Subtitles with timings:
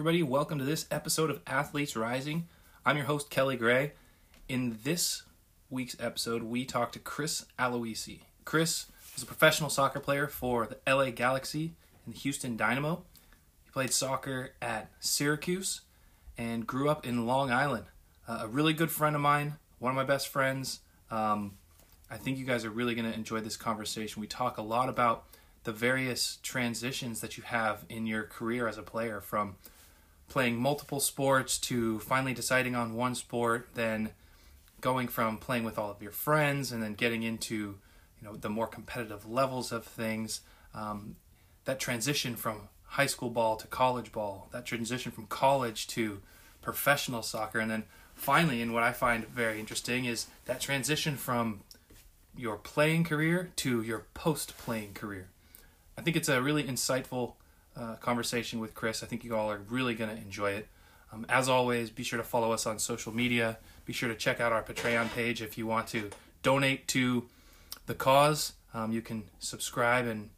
[0.00, 0.22] everybody.
[0.22, 2.48] Welcome to this episode of Athletes Rising.
[2.86, 3.92] I'm your host, Kelly Gray.
[4.48, 5.24] In this
[5.68, 8.20] week's episode, we talk to Chris Aloisi.
[8.46, 11.74] Chris was a professional soccer player for the LA Galaxy
[12.06, 13.02] and the Houston Dynamo.
[13.62, 15.82] He played soccer at Syracuse
[16.38, 17.84] and grew up in Long Island.
[18.26, 20.80] Uh, a really good friend of mine, one of my best friends.
[21.10, 21.58] Um,
[22.10, 24.22] I think you guys are really going to enjoy this conversation.
[24.22, 25.26] We talk a lot about
[25.64, 29.56] the various transitions that you have in your career as a player from
[30.30, 34.10] playing multiple sports to finally deciding on one sport, then
[34.80, 38.48] going from playing with all of your friends and then getting into you know the
[38.48, 40.40] more competitive levels of things.
[40.72, 41.16] Um,
[41.66, 46.22] that transition from high school ball to college ball, that transition from college to
[46.62, 51.60] professional soccer, and then finally, and what I find very interesting is that transition from
[52.36, 55.28] your playing career to your post playing career.
[55.98, 57.34] I think it's a really insightful
[57.80, 59.02] uh, conversation with Chris.
[59.02, 60.68] I think you all are really going to enjoy it.
[61.12, 63.58] Um, as always, be sure to follow us on social media.
[63.84, 66.10] Be sure to check out our Patreon page if you want to
[66.42, 67.26] donate to
[67.86, 68.52] the cause.
[68.74, 70.30] Um, you can subscribe and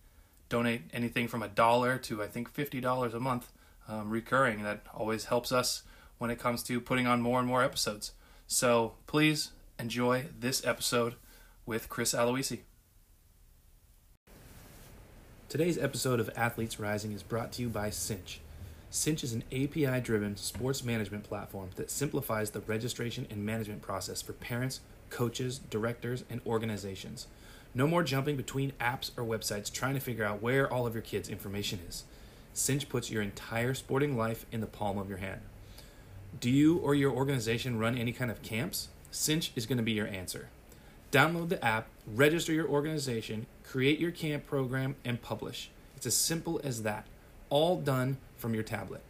[0.48, 3.50] donate anything from a dollar to I think fifty dollars a month,
[3.88, 4.62] um, recurring.
[4.62, 5.82] That always helps us
[6.18, 8.12] when it comes to putting on more and more episodes.
[8.46, 11.16] So please enjoy this episode
[11.66, 12.60] with Chris Aloisi.
[15.52, 18.40] Today's episode of Athletes Rising is brought to you by Cinch.
[18.88, 24.22] Cinch is an API driven sports management platform that simplifies the registration and management process
[24.22, 24.80] for parents,
[25.10, 27.26] coaches, directors, and organizations.
[27.74, 31.02] No more jumping between apps or websites trying to figure out where all of your
[31.02, 32.04] kids' information is.
[32.54, 35.42] Cinch puts your entire sporting life in the palm of your hand.
[36.40, 38.88] Do you or your organization run any kind of camps?
[39.10, 40.48] Cinch is going to be your answer.
[41.12, 45.70] Download the app, register your organization, create your camp program, and publish.
[45.94, 47.06] It's as simple as that,
[47.50, 49.02] all done from your tablet.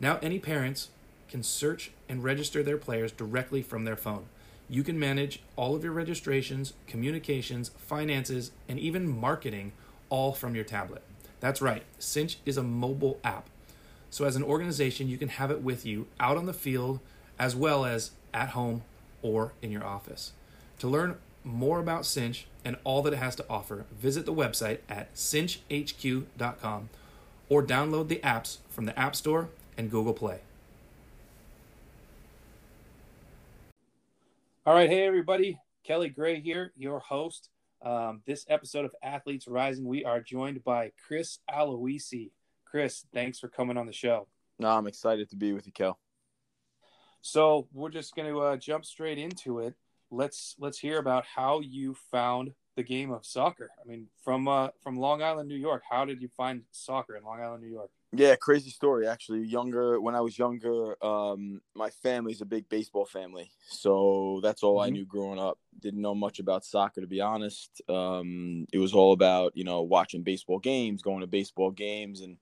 [0.00, 0.90] Now, any parents
[1.30, 4.26] can search and register their players directly from their phone.
[4.68, 9.72] You can manage all of your registrations, communications, finances, and even marketing
[10.10, 11.02] all from your tablet.
[11.40, 13.48] That's right, Cinch is a mobile app.
[14.10, 17.00] So, as an organization, you can have it with you out on the field
[17.38, 18.82] as well as at home
[19.22, 20.32] or in your office.
[20.80, 24.78] To learn more about Cinch and all that it has to offer, visit the website
[24.88, 26.88] at cinchhq.com
[27.48, 30.40] or download the apps from the App Store and Google Play.
[34.66, 37.48] All right, hey everybody, Kelly Gray here, your host.
[37.82, 42.30] Um, this episode of Athletes Rising, we are joined by Chris Aloisi.
[42.66, 44.28] Chris, thanks for coming on the show.
[44.58, 45.98] No, I'm excited to be with you, Kel.
[47.22, 49.74] So we're just going to uh, jump straight into it
[50.10, 53.70] let's let's hear about how you found the game of soccer.
[53.82, 55.82] I mean, from uh, from Long Island, New York.
[55.88, 57.90] How did you find soccer in Long Island, New York?
[58.12, 59.06] Yeah, crazy story.
[59.06, 64.62] Actually, younger when I was younger, um, my family's a big baseball family, so that's
[64.62, 64.86] all mm-hmm.
[64.86, 65.58] I knew growing up.
[65.80, 67.82] Didn't know much about soccer, to be honest.
[67.88, 72.36] Um, it was all about you know watching baseball games, going to baseball games, and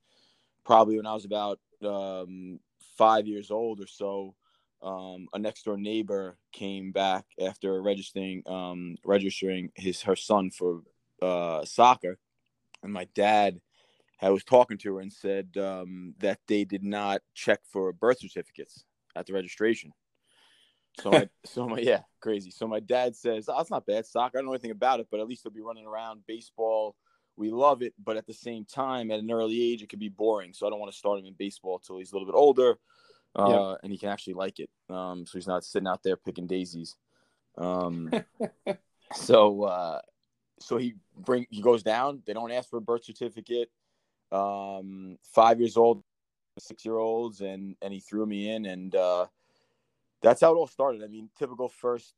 [0.64, 2.60] probably when I was about um,
[2.96, 4.34] five years old or so,
[4.82, 10.82] um, a next door neighbor came back after registering um, registering his her son for
[11.20, 12.18] uh, soccer,
[12.82, 13.60] and my dad
[14.20, 18.18] I was talking to her and said um, that they did not check for birth
[18.18, 18.84] certificates
[19.14, 19.92] at the registration.
[21.00, 22.50] So, my, so my yeah, crazy.
[22.50, 24.38] So my dad says, "Oh, it's not bad soccer.
[24.38, 26.96] I don't know anything about it, but at least he'll be running around baseball."
[27.36, 30.08] We love it, but at the same time, at an early age, it could be
[30.08, 30.52] boring.
[30.52, 32.78] So I don't want to start him in baseball until he's a little bit older
[33.38, 33.74] uh, yeah.
[33.82, 34.70] and he can actually like it.
[34.90, 36.96] Um, so he's not sitting out there picking daisies.
[37.56, 38.10] Um,
[39.14, 40.00] so uh,
[40.58, 42.22] so he bring he goes down.
[42.26, 43.70] They don't ask for a birth certificate.
[44.32, 46.02] Um, five years old,
[46.58, 49.26] six year olds, and and he threw me in, and uh,
[50.20, 51.02] that's how it all started.
[51.04, 52.14] I mean, typical first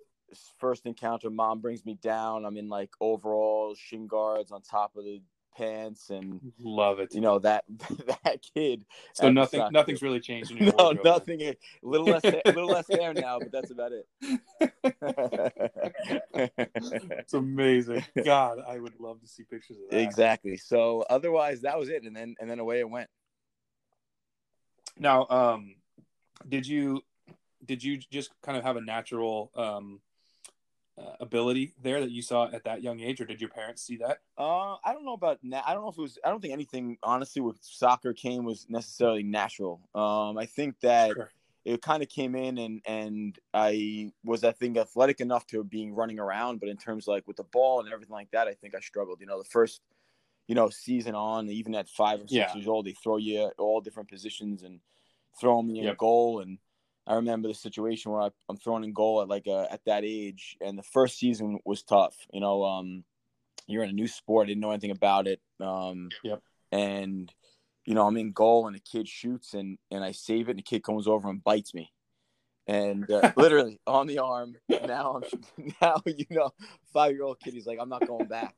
[0.58, 1.28] first encounter.
[1.28, 2.44] Mom brings me down.
[2.46, 5.20] I'm in like overalls, shin guards on top of the
[5.56, 7.14] pants and love it.
[7.14, 7.64] You know that
[8.24, 8.84] that kid.
[9.14, 10.50] So nothing, nothing's really changed.
[10.50, 11.40] In no, nothing.
[11.42, 14.06] A little less, a little less hair now, but that's about it.
[17.16, 18.04] it's amazing.
[18.24, 20.00] God, I would love to see pictures of that.
[20.00, 20.56] Exactly.
[20.56, 23.08] So otherwise, that was it, and then and then away it went.
[24.98, 25.76] Now, um,
[26.48, 27.02] did you
[27.64, 30.00] did you just kind of have a natural um
[30.98, 33.96] uh, ability there that you saw at that young age, or did your parents see
[33.96, 34.18] that?
[34.38, 36.18] Uh, I don't know about na- I don't know if it was.
[36.24, 39.80] I don't think anything honestly with soccer came was necessarily natural.
[39.94, 41.12] Um, I think that.
[41.12, 41.30] Sure.
[41.62, 45.94] It kind of came in and and I was I think athletic enough to being
[45.94, 48.74] running around, but in terms like with the ball and everything like that, I think
[48.74, 49.20] I struggled.
[49.20, 49.82] You know, the first
[50.46, 52.54] you know season on, even at five or six yeah.
[52.54, 54.80] years old, they throw you all different positions and
[55.38, 55.98] throw me in Yep.
[55.98, 56.40] goal.
[56.40, 56.58] And
[57.10, 60.04] I remember the situation where I, I'm throwing in goal at like a, at that
[60.04, 62.14] age, and the first season was tough.
[62.32, 63.02] You know, um,
[63.66, 65.40] you're in a new sport, I didn't know anything about it.
[65.58, 66.40] Um, Yep.
[66.70, 67.32] And
[67.84, 70.58] you know, I'm in goal, and a kid shoots, and and I save it, and
[70.60, 71.90] the kid comes over and bites me.
[72.68, 74.54] And uh, literally on the arm.
[74.68, 76.52] Now I'm now you know
[76.92, 77.54] five year old kid.
[77.54, 78.54] He's like, I'm not going back.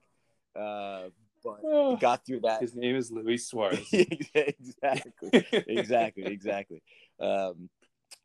[0.54, 1.04] Uh,
[1.42, 2.60] but got through that.
[2.60, 3.88] His name is Luis Suarez.
[4.34, 6.82] exactly, exactly, exactly.
[7.18, 7.70] Um,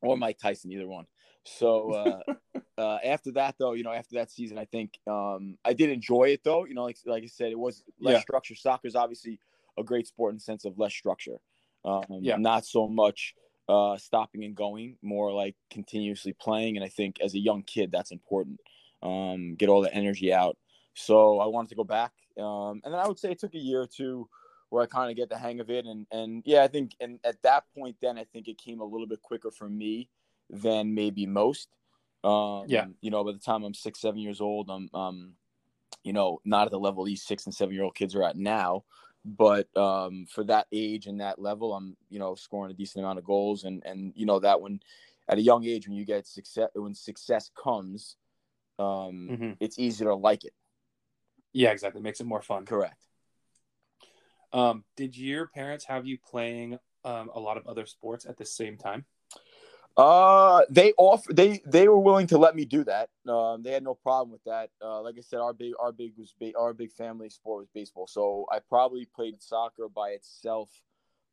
[0.02, 1.06] or Mike Tyson, either one.
[1.44, 2.20] So uh,
[2.78, 6.26] uh, after that, though, you know, after that season, I think um, I did enjoy
[6.30, 6.66] it, though.
[6.66, 8.22] You know, like like I said, it was less Yeah.
[8.22, 8.56] structure.
[8.56, 9.40] Soccer is obviously
[9.78, 11.38] a great sport in the sense of less structure.
[11.86, 12.38] Um, Yeah.
[12.38, 13.36] Not so much
[13.70, 16.78] uh, stopping and going, more like continuously playing.
[16.78, 18.60] And I think as a young kid, that's important.
[19.04, 20.58] Um, get all the energy out.
[20.96, 23.60] So I wanted to go back, um, and then I would say it took a
[23.60, 24.28] year or two
[24.70, 25.86] where I kind of get the hang of it.
[25.86, 28.86] And and yeah, I think and at that point, then I think it came a
[28.86, 30.10] little bit quicker for me
[30.50, 31.70] than maybe most.
[32.24, 32.86] Um, Yeah.
[33.02, 35.34] You know, by the time I'm six, seven years old, I'm um,
[36.04, 38.38] you know, not at the level these six and seven year old kids are at
[38.38, 38.84] now.
[39.26, 43.20] But um, for that age and that level, I'm you know scoring a decent amount
[43.20, 44.80] of goals, and and you know that when
[45.28, 48.16] at a young age when you get success when success comes,
[48.80, 50.54] um, hmm it's easier to like it.
[51.54, 52.02] Yeah, exactly.
[52.02, 52.66] Makes it more fun.
[52.66, 53.07] Correct.
[54.54, 58.46] Um, did your parents have you playing um, a lot of other sports at the
[58.46, 59.06] same time?
[59.98, 63.10] Uh, they offer they they were willing to let me do that.
[63.28, 64.70] Um, they had no problem with that.
[64.80, 67.70] Uh, like I said, our big our big was ba- our big family sport was
[67.74, 68.06] baseball.
[68.06, 70.70] So I probably played soccer by itself,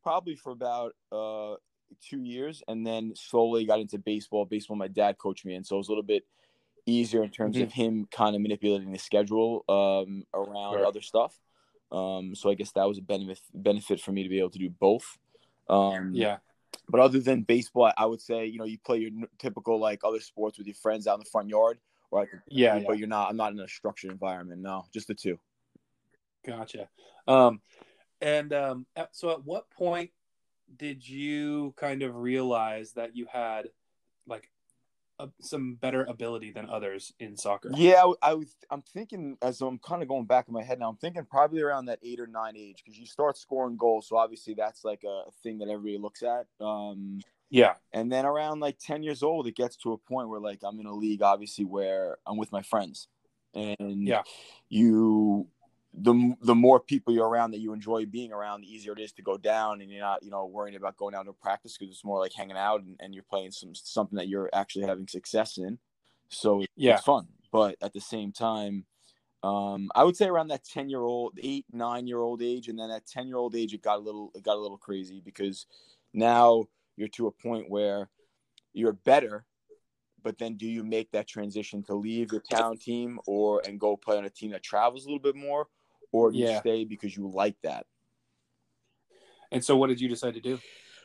[0.01, 1.55] probably for about uh
[2.01, 4.45] two years, and then slowly got into baseball.
[4.45, 6.23] Baseball, my dad coached me, and so it was a little bit
[6.87, 10.85] easier in terms of him kind of manipulating the schedule um around Sure.
[10.85, 11.39] other stuff.
[11.95, 14.59] Um, so I guess that was a benefit benefit for me to be able to
[14.59, 15.17] do both.
[15.69, 16.39] Um, Yeah.
[16.89, 20.19] but other than baseball, I- would say you know you play your typical like other
[20.19, 21.79] sports with your friends out in the front yard,
[22.11, 23.29] or I could, Yeah, but you're not.
[23.29, 24.61] I'm not in a structured environment.
[24.61, 25.39] No, just the two.
[26.45, 26.89] Gotcha.
[27.27, 27.61] Um,
[28.21, 30.11] and um, so, at what point
[30.77, 33.69] did you kind of realize that you had
[35.41, 37.71] some better ability than others in soccer?
[37.75, 38.55] Yeah, I, I was.
[38.69, 40.89] I'm thinking as I'm kind of going back in my head now.
[40.89, 44.07] I'm thinking probably around that eight or nine age because you start scoring goals.
[44.07, 46.47] So obviously that's like a thing that everybody looks at.
[46.59, 47.75] Um, Yeah.
[47.93, 50.79] and then around like 10 years old, it gets to a point where like I'm
[50.79, 53.07] in a league, obviously where I'm with my friends,
[53.53, 54.23] and Yeah.
[54.69, 55.47] you
[55.97, 59.11] the the more people you're around that you enjoy being around, the easier it is
[59.13, 61.93] to go down, and you're not you know worrying about going down to practice because
[61.93, 65.07] it's more like hanging out and, and you're playing some something that you're actually having
[65.07, 65.79] success in.
[66.29, 66.95] So Yeah.
[66.95, 68.85] it's fun, but at the same time.
[69.43, 72.79] Um, I would say around that ten year old, eight, nine year old age, and
[72.79, 75.21] then at ten year old age, it got a little, it got a little crazy
[75.23, 75.67] because
[76.13, 76.63] now
[76.97, 78.09] you're to a point where
[78.73, 79.45] you're better,
[80.23, 83.95] but then do you make that transition to leave your town team or and go
[83.95, 85.67] play on a team that travels a little bit more,
[86.15, 86.59] or you Yeah.
[86.59, 87.85] stay because you like that?
[89.51, 90.59] And so, what did you decide to do?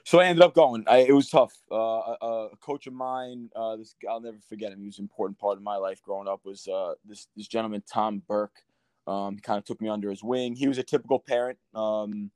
[0.05, 0.85] So I ended up going.
[0.87, 1.53] I, it was tough.
[1.71, 4.81] Uh, a, a coach of mine, uh, this I'll never forget him.
[4.81, 6.40] He was an important part of my life growing up.
[6.45, 8.62] Was uh, this this gentleman Tom Burke?
[9.07, 10.55] Um, he kind of took me under his wing.
[10.55, 12.31] He was a typical parent, um,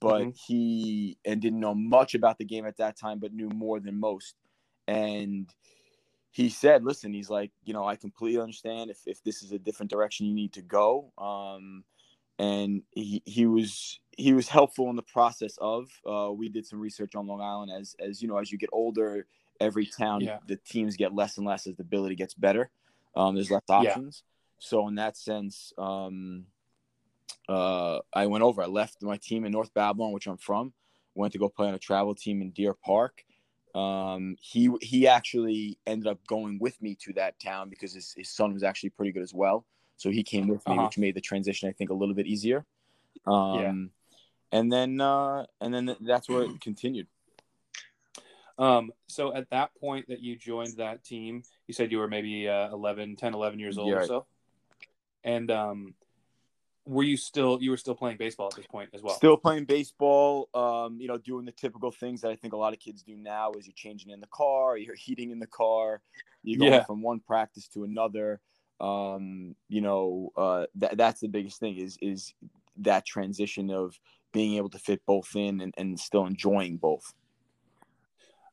[0.00, 0.36] but Mhm.
[0.46, 3.98] he and didn't know much about the game at that time, but knew more than
[3.98, 4.34] most.
[4.86, 5.48] And
[6.30, 9.58] he said, "Listen, he's like, you know, I completely understand if if this is a
[9.58, 11.84] different direction you need to go." Um,
[12.38, 16.80] and he, he was he was helpful in the process of uh, we did some
[16.80, 19.26] research on long island as as you know as you get older
[19.60, 20.38] every town Yeah.
[20.46, 22.70] the teams get less and less as the ability gets better
[23.16, 23.76] um, there's less Yeah.
[23.76, 24.22] options
[24.58, 26.46] so in that sense um,
[27.48, 30.72] uh, i went over i left my team in north babylon which i'm from
[31.14, 33.24] went to go play on a travel team in deer park
[33.74, 38.30] um, he he actually ended up going with me to that town because his, his
[38.30, 39.66] son was actually pretty good as well
[39.98, 40.84] so he came with me, Uh-huh.
[40.86, 42.64] which made the transition, I think, a little bit easier.
[43.26, 43.90] Um,
[44.50, 47.06] And then, uh, and then that's where it continued.
[48.56, 52.48] Um, so, at that point that you joined that team, you said you were maybe
[52.48, 54.26] uh, 11, 10, 11 years old Yeah, or so.
[55.22, 55.94] And um,
[56.86, 59.16] were you still you were still playing baseball at this point as well?
[59.16, 60.48] Still playing baseball.
[60.54, 63.16] Um, you know, doing the typical things that I think a lot of kids do
[63.16, 66.00] now is you're changing in the car, you're heating in the car,
[66.42, 66.84] you're going Yeah.
[66.84, 68.40] from one practice to another.
[68.80, 72.34] Um, you know, uh, that that's the biggest thing is is
[72.78, 73.98] that transition of
[74.32, 77.12] being able to fit both in and, and still enjoying both.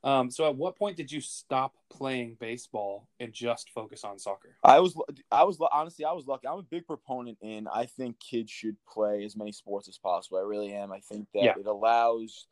[0.04, 4.56] Um, so, at what point did you stop playing baseball and just focus on soccer?
[4.64, 4.96] I was,
[5.32, 6.48] I was honestly, I was lucky.
[6.48, 7.68] I'm a big proponent in.
[7.68, 10.38] I think kids should play as many sports as possible.
[10.38, 10.92] I really am.
[10.92, 11.54] I think that Yeah.
[11.60, 12.46] it allows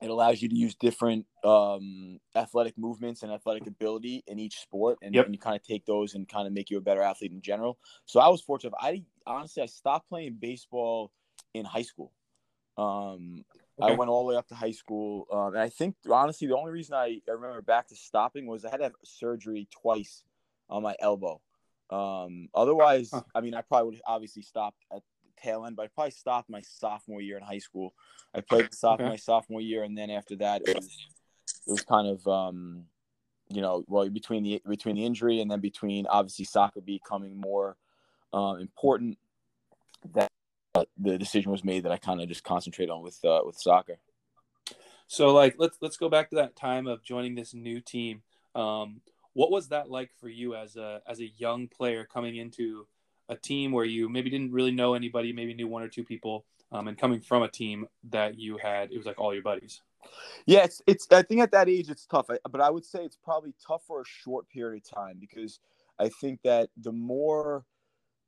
[0.00, 4.98] it allows you to use different um, athletic movements and athletic ability in each sport,
[5.02, 5.26] and, Yep.
[5.26, 7.40] and you kind of take those and kind of make you a better athlete in
[7.42, 7.78] general.
[8.06, 8.74] So I was fortunate.
[8.80, 11.10] I honestly I stopped playing baseball
[11.54, 12.12] in high school.
[12.76, 13.44] Um,
[13.80, 16.56] I went all the way up to high school, um, and I think honestly the
[16.56, 20.24] only reason I, I remember back to stopping was I had to have surgery twice
[20.68, 21.40] on my elbow.
[21.90, 23.22] Um, otherwise, Huh.
[23.34, 25.02] I mean, I probably would have obviously stopped at
[25.42, 27.94] tail end, but I probably stopped my sophomore year in high school.
[28.34, 29.16] I played the sophomore, Okay.
[29.18, 31.06] sophomore year, and then after that, it was
[31.66, 32.84] it was kind of um,
[33.50, 37.76] you know, well between the between the injury and then between obviously soccer becoming more
[38.32, 39.18] um, important,
[40.12, 40.30] that
[40.74, 43.56] uh, the decision was made that I kind of just concentrate on with uh, with
[43.58, 43.98] soccer.
[45.06, 48.22] So like let's let's go back to that time of joining this new team.
[48.54, 49.00] Um,
[49.32, 52.86] what was that like for you as a as a young player coming into
[53.28, 56.44] a team where you maybe didn't really know anybody, maybe knew one or two people,
[56.72, 59.82] um, and coming from a team that you had it was like all your buddies.
[60.46, 61.06] Yeah, it's it's.
[61.10, 63.82] I think at that age it's tough, I, but I would say it's probably tough
[63.86, 65.60] for a short period of time because
[65.98, 67.64] I think that the more,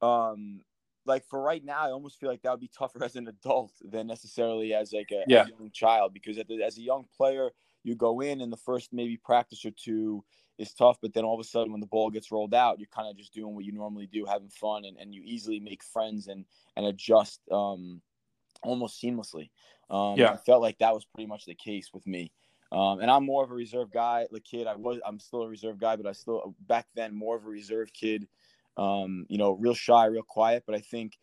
[0.03, 0.61] um,
[1.07, 3.73] like for right now, I almost feel like that would be tougher as an adult
[3.83, 5.45] than necessarily as like a, Yeah.
[5.45, 7.51] a young child because as a young player,
[7.83, 10.25] you go in and the first maybe practice or two
[10.61, 12.95] is tough, but then all of a sudden when the ball gets rolled out, you're
[12.95, 15.83] kind of just doing what you normally do, having fun, and, and you easily make
[15.83, 16.45] friends and
[16.77, 18.01] and adjust um,
[18.63, 19.51] almost seamlessly.
[19.89, 20.33] Um, Yeah.
[20.33, 22.31] I felt like that was pretty much the case with me.
[22.73, 24.27] Um, and I'm more of a reserve guy.
[24.31, 27.37] The kid, I was, I'm still a reserve guy, but I still back then more
[27.37, 28.29] of a reserve kid.
[28.77, 30.63] Um, you know, real shy, real quiet.
[30.67, 31.19] But I think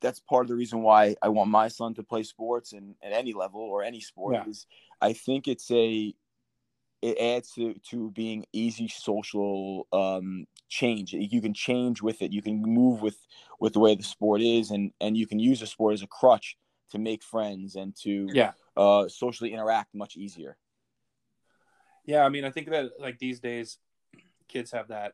[0.00, 3.12] that's part of the reason why I want my son to play sports and at
[3.12, 4.34] any level or any sport.
[4.34, 4.50] Yeah.
[4.50, 4.66] Is
[5.00, 6.14] I think it's a
[7.04, 11.12] it adds to to being easy social um, change.
[11.12, 12.32] You can change with it.
[12.32, 13.18] You can move with
[13.60, 16.06] with the way the sport is, and and you can use the sport as a
[16.06, 16.56] crutch
[16.92, 18.52] to make friends and to Yeah.
[18.74, 20.56] uh, socially interact much easier.
[22.06, 23.78] Yeah, I mean, I think that like these days,
[24.48, 25.12] kids have that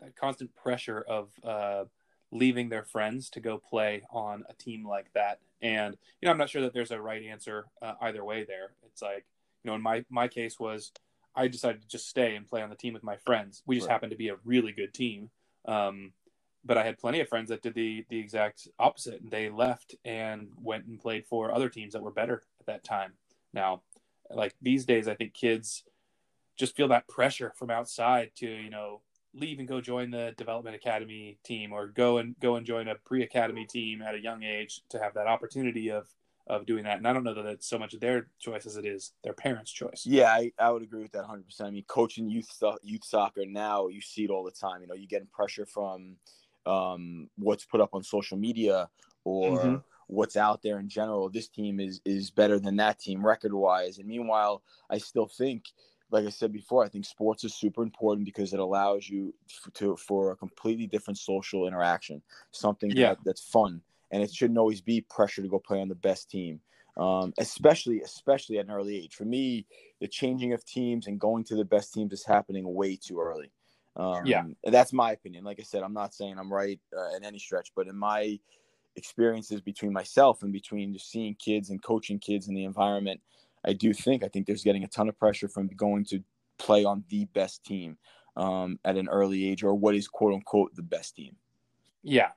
[0.00, 1.84] that constant pressure of uh,
[2.30, 6.38] leaving their friends to go play on a team like that, and you know, I'm
[6.38, 8.44] not sure that there's a right answer uh, either way.
[8.44, 9.26] There, it's like
[9.66, 10.92] you know, in my my case was
[11.34, 13.64] I decided to just stay and play on the team with my friends.
[13.66, 13.94] We just Right.
[13.94, 15.30] happened to be a really good team.
[15.66, 16.12] Um,
[16.64, 19.28] but I had plenty of friends that did the the exact opposite.
[19.28, 23.14] They left and went and played for other teams that were better at that time.
[23.52, 23.82] Now,
[24.30, 25.82] like these days, I think kids
[26.56, 29.02] just feel that pressure from outside to you know
[29.34, 32.94] leave and go join the development academy team or go and go and join a
[32.94, 36.08] pre-academy team at a young age to have that opportunity of
[36.46, 36.98] of doing that.
[36.98, 39.70] And I don't know that it's so much their choice as it is their parents'
[39.72, 40.06] choice.
[40.06, 41.68] Yeah, I, I would agree with that 100%.
[41.68, 44.82] I mean, coaching youth youth soccer now, you see it all the time.
[44.82, 46.16] You know, you're getting pressure from
[46.64, 48.88] um, what's put up on social media
[49.24, 49.82] or Mhm.
[50.08, 51.28] what's out there in general.
[51.28, 53.98] This team is is better than that team record wise.
[53.98, 55.64] And meanwhile, I still think,
[56.10, 59.72] like I said before, I think sports is super important because it allows you f-
[59.74, 62.22] to for a completely different social interaction,
[62.52, 63.10] something Yeah.
[63.10, 63.82] that, that's fun.
[64.10, 66.60] And it shouldn't always be pressure to go play on the best team,
[66.96, 69.14] um, especially especially at an early age.
[69.14, 69.66] For me,
[70.00, 73.50] the changing of teams and going to the best teams is happening way too early.
[73.96, 74.44] Um, Yeah.
[74.64, 75.44] that's my opinion.
[75.44, 78.38] Like I said, I'm not saying I'm right uh, in any stretch, but in my
[78.96, 83.20] experiences between myself and between just seeing kids and coaching kids in the environment,
[83.64, 86.22] I do think I think there's getting a ton of pressure from going to
[86.58, 87.98] play on the best team
[88.36, 91.36] um, at an early age or what is quote unquote the best team.
[92.02, 92.30] Yeah,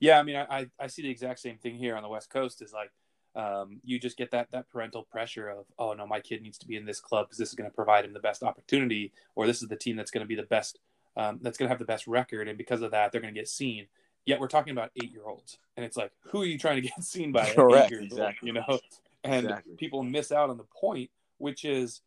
[0.00, 0.18] yeah.
[0.18, 2.62] I mean, I, I see the exact same thing here on the West Coast.
[2.62, 2.90] Is like
[3.34, 6.66] um, you just get that that parental pressure of oh no, my kid needs to
[6.66, 9.46] be in this club because this is going to provide him the best opportunity, or
[9.46, 10.78] this is the team that's going to be the best,
[11.16, 13.38] um, that's going to have the best record, and because of that, they're going to
[13.38, 13.86] get seen.
[14.24, 16.88] Yet we're talking about eight year olds, and it's like, who are you trying to
[16.88, 17.52] get seen by?
[17.52, 18.46] Correct, old, exactly.
[18.48, 18.80] you know,
[19.22, 19.74] and Exactly.
[19.76, 22.00] people miss out on the point, which is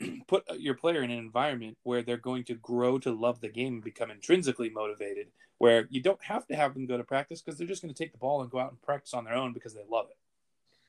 [0.28, 3.48] put uh, your player in an environment where they're going to grow to love the
[3.48, 7.40] game and become intrinsically motivated where you don't have to have them go to practice
[7.40, 9.34] because they're just going to take the ball and go out and practice on their
[9.34, 10.16] own because they love it.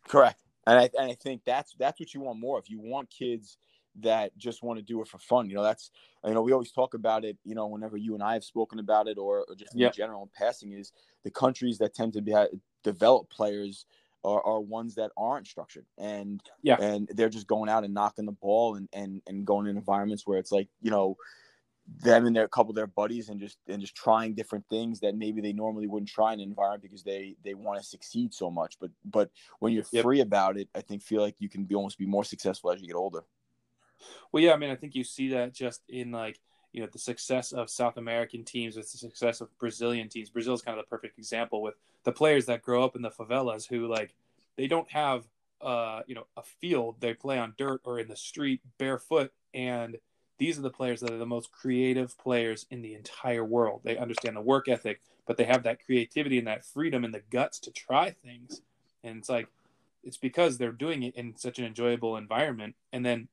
[0.07, 0.41] Correct.
[0.65, 2.67] And I, and I think that's that's what you want more of.
[2.67, 3.57] You want kids
[4.01, 5.49] that just want to do it for fun.
[5.49, 5.91] You know, that's
[6.25, 7.37] you know we always talk about it.
[7.45, 9.93] You know, whenever you and I have spoken about it, or, or just in Yep.
[9.93, 10.91] general in passing, is
[11.23, 12.47] the countries that tend to be uh,
[12.83, 13.85] develop players
[14.27, 16.77] are, are ones that aren't structured and Yeah.
[16.79, 20.27] and they're just going out and knocking the ball and and and going in environments
[20.27, 21.17] where it's like you know
[22.03, 24.99] them and their a couple of their buddies and just and just trying different things
[24.99, 28.33] that maybe they normally wouldn't try in an environment because they they want to succeed
[28.33, 30.03] so much but but when you're Yep.
[30.03, 32.81] free about it i think feel like you can be almost be more successful as
[32.81, 33.23] you get older
[34.31, 36.39] Well, yeah, I mean, I think you see that just in like,
[36.77, 40.29] you know, the success of South American teams with the success of Brazilian teams.
[40.29, 43.09] Brazil is kind of the perfect example with the players that grow up in the
[43.09, 44.13] favelas who like
[44.57, 45.23] they don't have
[45.59, 46.97] uh, you know, a field.
[46.99, 49.97] They play on dirt or in the street barefoot, and
[50.37, 53.81] these are the players that are the most creative players in the entire world.
[53.83, 57.23] They understand the work ethic, but they have that creativity and that freedom and the
[57.31, 58.61] guts to try things.
[59.03, 59.47] And it's like
[60.03, 63.29] it's because they're doing it in such an enjoyable environment, and then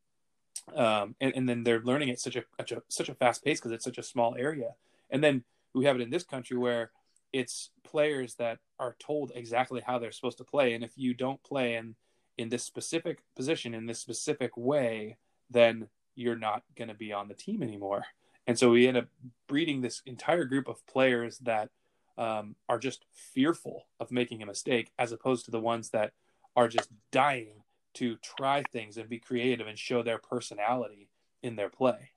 [0.74, 3.60] um, and, and then they're learning at such a, such a such a fast pace
[3.60, 4.70] because it's such a small area.
[5.10, 5.44] And then
[5.74, 6.90] we have it in this country where
[7.32, 11.42] it's players that are told exactly how they're supposed to play, and if you don't
[11.42, 11.96] play in
[12.36, 15.16] in this specific position in this specific way,
[15.50, 18.04] then you're not going to be on the team anymore.
[18.46, 19.06] And so we end up
[19.48, 21.70] breeding this entire group of players that
[22.18, 26.12] um, are just fearful of making a mistake, as opposed to the ones that
[26.54, 27.63] are just dying
[27.94, 31.08] to try things and be creative and show their personality
[31.42, 32.10] in their play.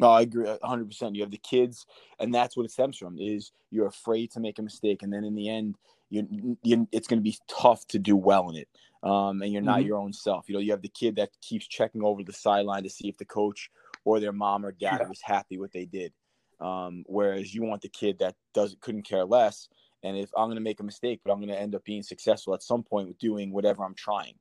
[0.00, 1.14] No, I agree 100%.
[1.14, 1.86] You have the kids,
[2.18, 5.02] and that's what it stems from is you're afraid to make a mistake.
[5.02, 5.76] And then in the end,
[6.10, 8.68] you, you it's going to be tough to do well in it.
[9.02, 9.88] Um, and you're not mm-hmm.
[9.88, 10.48] your own self.
[10.48, 13.18] You know, you have the kid that keeps checking over the sideline to see if
[13.18, 13.70] the coach
[14.04, 15.08] or their mom or dad yeah.
[15.08, 16.12] was happy what they did.
[16.60, 19.68] Um, whereas you want the kid that doesn't couldn't care less.
[20.02, 22.02] And if I'm going to make a mistake, but I'm going to end up being
[22.02, 24.34] successful at some point with doing whatever I'm trying,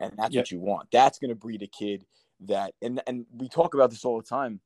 [0.00, 0.42] and that's yep.
[0.42, 0.90] what you want.
[0.90, 2.04] That's going to breed a kid
[2.46, 4.60] that, and and we talk about this all the time.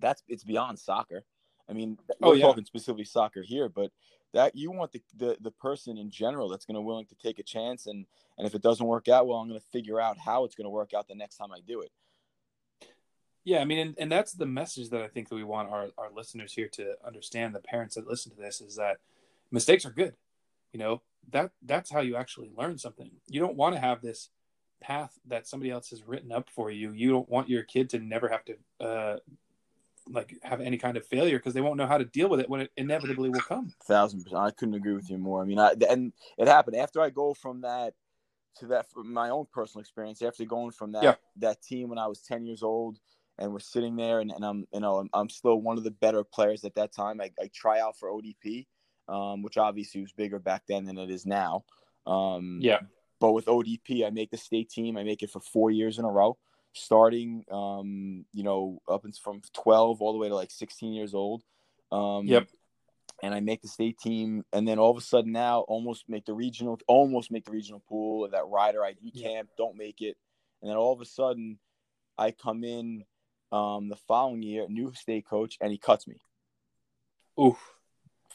[0.00, 1.24] That's it's beyond soccer.
[1.68, 2.46] I mean, oh, we're yeah.
[2.46, 3.90] talking specifically soccer here, but
[4.34, 7.38] that you want the, the the person in general that's going to willing to take
[7.38, 8.04] a chance and
[8.36, 10.66] and if it doesn't work out well i'm going to figure out how it's going
[10.66, 11.90] to work out the next time i do it
[13.44, 15.88] yeah i mean and, and that's the message that i think that we want our,
[15.96, 18.98] our listeners here to understand the parents that listen to this is that
[19.50, 20.14] mistakes are good
[20.72, 24.28] you know that that's how you actually learn something you don't want to have this
[24.84, 27.98] path that somebody else has written up for you you don't want your kid to
[27.98, 29.16] never have to uh,
[30.08, 32.48] like have any kind of failure because they won't know how to deal with it
[32.48, 33.72] when it inevitably will come.
[33.84, 34.40] Thousand percent.
[34.40, 35.42] I couldn't agree with you more.
[35.42, 37.94] I mean, I and it happened after I go from that
[38.58, 41.14] to that from my own personal experience after going from that yeah.
[41.36, 42.98] that team when I was ten years old
[43.38, 45.90] and we're sitting there and, and I'm you know I'm, I'm still one of the
[45.90, 47.20] better players at that time.
[47.20, 48.66] I, I try out for ODP,
[49.08, 51.64] um, which obviously was bigger back then than it is now.
[52.06, 52.80] Um, yeah.
[53.20, 54.96] But with ODP, I make the state team.
[54.96, 56.36] I make it for four years in a row
[56.74, 61.42] starting, um, you know, up from 12 all the way to like 16 years old.
[61.90, 62.48] Um, yep.
[63.22, 66.26] And I make the state team, and then all of a sudden now, almost make
[66.26, 68.28] the regional, almost make the regional pool.
[68.28, 70.16] That rider ID camp, don't make it,
[70.60, 71.58] and then all of a sudden,
[72.18, 73.04] I come in
[73.52, 76.16] um, the following year, new state coach, and he cuts me.
[77.40, 77.56] Oof.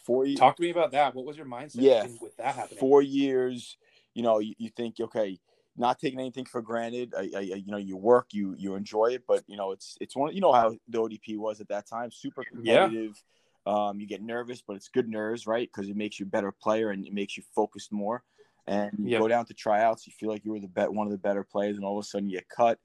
[0.06, 0.40] Four years.
[0.40, 1.14] Talk to me about that.
[1.14, 2.80] What was your mindset yeah, with that happening?
[2.80, 3.78] Four years.
[4.20, 5.40] You know, you, you think, okay,
[5.78, 7.14] not taking anything for granted.
[7.18, 10.14] I, I, you know, you work, you you enjoy it, but you know, it's it's
[10.14, 10.36] one.
[10.36, 13.16] You know how the ODP was at that time, super competitive.
[13.66, 13.88] Yeah.
[13.88, 15.70] Um, you get nervous, but it's good nerves, right?
[15.72, 18.24] Because it makes you a better player and it makes you focused more.
[18.68, 21.12] And you go down to tryouts, you feel like you were the bet one of
[21.12, 22.78] the better players, and all of a sudden you get cut,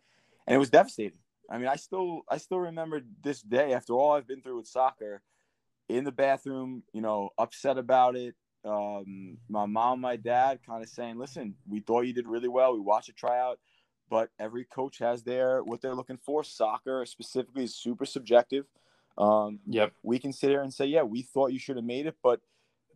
[0.47, 1.19] and it was devastating.
[1.51, 4.69] I mean, I still I still remember this day after all I've been through with
[4.69, 5.21] soccer,
[5.89, 10.89] in the bathroom, you know, upset about it, um, my mom, my dad, kind of
[10.89, 12.75] saying, "Listen, we thought you did really well.
[12.75, 13.59] We watched a tryout,
[14.09, 16.45] but every coach has their what they're looking for.
[16.45, 18.67] Soccer specifically is super subjective.
[19.17, 19.93] Um, yep.
[20.03, 22.41] We can sit here and say, yeah, we thought you should have made it, but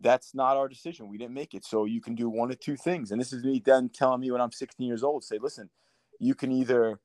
[0.00, 1.09] that's not our decision.
[1.09, 1.64] We didn't make it.
[1.64, 3.11] So you can do one of two things.
[3.11, 5.70] And this is me then telling me when I'm 16 years old, say, listen,
[6.18, 7.00] you can either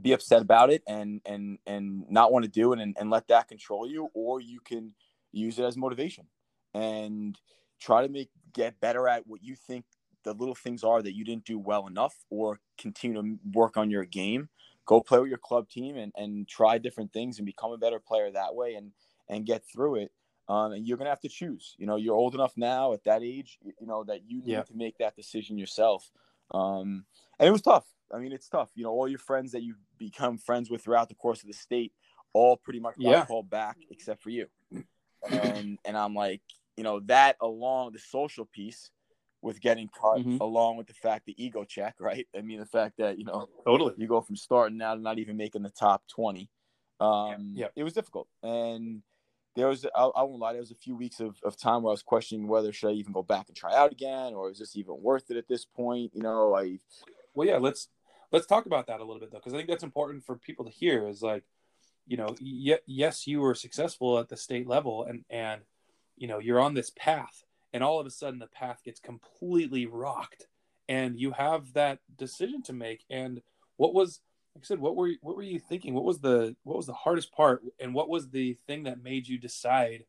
[0.00, 3.28] be upset about it and and and not want to do it and, and let
[3.28, 4.92] that control you, or you can
[5.32, 6.26] use it as motivation.
[6.72, 7.38] And
[7.84, 9.84] try to make get better at what you think
[10.22, 13.90] the little things are that you didn't do well enough or continue to work on
[13.90, 14.48] your game
[14.86, 17.98] go play with your club team and, and try different things and become a better
[17.98, 18.92] player that way and
[19.28, 20.12] and get through it.
[20.46, 21.74] Um, and you're gonna have to choose.
[21.78, 24.62] You know you're old enough now at that age you know that you need yeah.
[24.62, 26.10] to make that decision yourself.
[26.52, 27.04] Um,
[27.38, 27.86] and it was tough.
[28.12, 28.70] I mean it's tough.
[28.74, 31.54] You know all your friends that you've become friends with throughout the course of the
[31.54, 31.92] state
[32.32, 33.24] all pretty much got yeah.
[33.24, 34.46] called back except for you.
[35.30, 36.42] And and i'm like
[36.76, 38.90] you know that along the social piece
[39.42, 40.38] with getting cut mm-hmm.
[40.40, 42.26] along with the fact the ego check right?
[42.36, 43.94] I mean the fact that you know totally.
[43.96, 46.50] you go from starting now to not even making the top 20
[47.00, 48.28] um yeah, it was difficult.
[48.42, 49.02] And
[49.56, 51.90] there was I, I won't lie there was a few weeks of, of time where
[51.90, 54.58] i was questioning whether should i even go back and try out again or is
[54.58, 56.12] this even worth it at this point?
[56.14, 56.78] You know i
[57.34, 57.88] well yeah let's
[58.32, 60.64] let's talk about that a little bit though because i think that's important for people
[60.64, 61.44] to hear is like
[62.06, 65.62] you know y- yes you were successful at the state level and and
[66.16, 69.86] you know you're on this path and all of a sudden the path gets completely
[69.86, 70.46] rocked
[70.88, 73.40] and you have that decision to make and
[73.76, 74.20] what was
[74.54, 76.92] like I said what were what were you thinking what was the what was the
[76.92, 80.04] hardest part and what was the thing that made you decide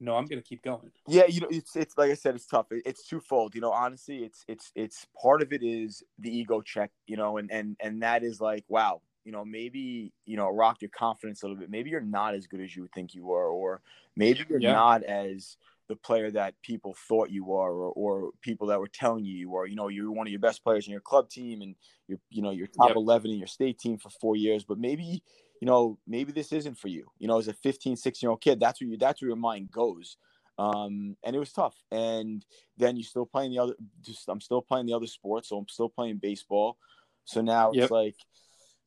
[0.00, 0.92] no, I'm going to keep going.
[1.08, 2.66] Yeah, you know, it's it's like I said, it's tough.
[2.70, 3.54] It, it's twofold.
[3.54, 6.90] You know, honestly, it's it's it's part of it is the ego check.
[7.06, 10.80] You know, and and and that is like, wow, you know, maybe you know, rock
[10.80, 11.70] your confidence a little bit.
[11.70, 13.80] Maybe you're not as good as you would think you are, or
[14.16, 14.72] maybe you're yeah.
[14.72, 15.56] not as
[15.88, 19.56] the player that people thought you are, or, or people that were telling you you
[19.56, 19.66] are.
[19.66, 21.74] You know, you're one of your best players in your club team, and
[22.06, 22.96] you're you know you're top yep.
[22.96, 25.22] eleven in your state team for four years, but maybe
[25.60, 27.06] you know, maybe this isn't for you.
[27.18, 29.36] You know, as a 15, 16 year old kid, that's where you that's where your
[29.36, 30.16] mind goes.
[30.58, 31.76] Um, and it was tough.
[31.92, 32.44] And
[32.76, 35.68] then you still playing the other just I'm still playing the other sports, so I'm
[35.68, 36.76] still playing baseball.
[37.24, 37.84] So now yep.
[37.84, 38.16] it's like,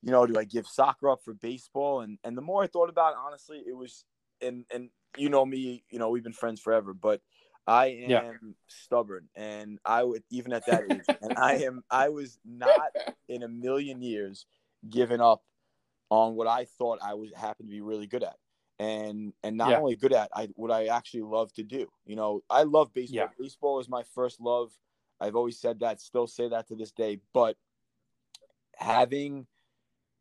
[0.02, 2.02] you know, do I give soccer up for baseball?
[2.02, 4.04] And and the more I thought about it, honestly, it was
[4.42, 7.22] and and you know me, you know, we've been friends forever, but
[7.68, 8.32] I am yeah.
[8.68, 12.90] stubborn and I would even at that age and I am I was not
[13.30, 14.46] in a million years
[14.90, 15.44] giving up
[16.10, 18.36] on what I thought I was happened to be really good at.
[18.80, 19.78] And and not yeah.
[19.78, 21.88] only good at, I what I actually love to do.
[22.06, 23.16] You know, I love baseball.
[23.16, 23.28] Yeah.
[23.40, 24.72] Baseball is my first love.
[25.20, 27.20] I've always said that, still say that to this day.
[27.32, 27.58] But
[28.76, 29.46] having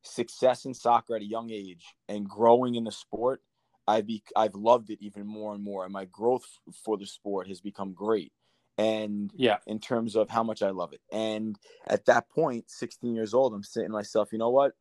[0.03, 3.43] success in soccer at a young age and growing in the sport,
[3.87, 6.47] I've be, I've loved it even more and more, and my growth
[6.85, 8.33] for the sport has become great.
[8.79, 11.01] And yeah, in terms of how much I love it.
[11.13, 14.73] And at that point, 16 years old, I'm saying to myself, you know what?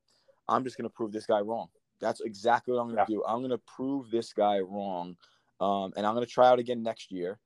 [0.47, 1.67] I'm just going to prove this guy wrong.
[1.99, 3.17] That's exactly what I'm going to yeah.
[3.17, 3.23] do.
[3.27, 5.17] I'm going to prove this guy wrong.
[5.59, 7.39] Um, and I'm going to try out again next year.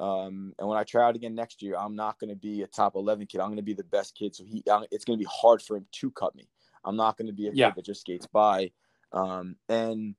[0.00, 2.66] Um, and when I try out again next year, I'm not going to be a
[2.66, 3.40] top 11 kid.
[3.40, 4.34] I'm going to be the best kid.
[4.34, 6.48] So he, it's going to be hard for him to cut me.
[6.84, 7.68] I'm not going to be a yeah.
[7.68, 8.72] kid that just skates by.
[9.12, 10.14] Um, and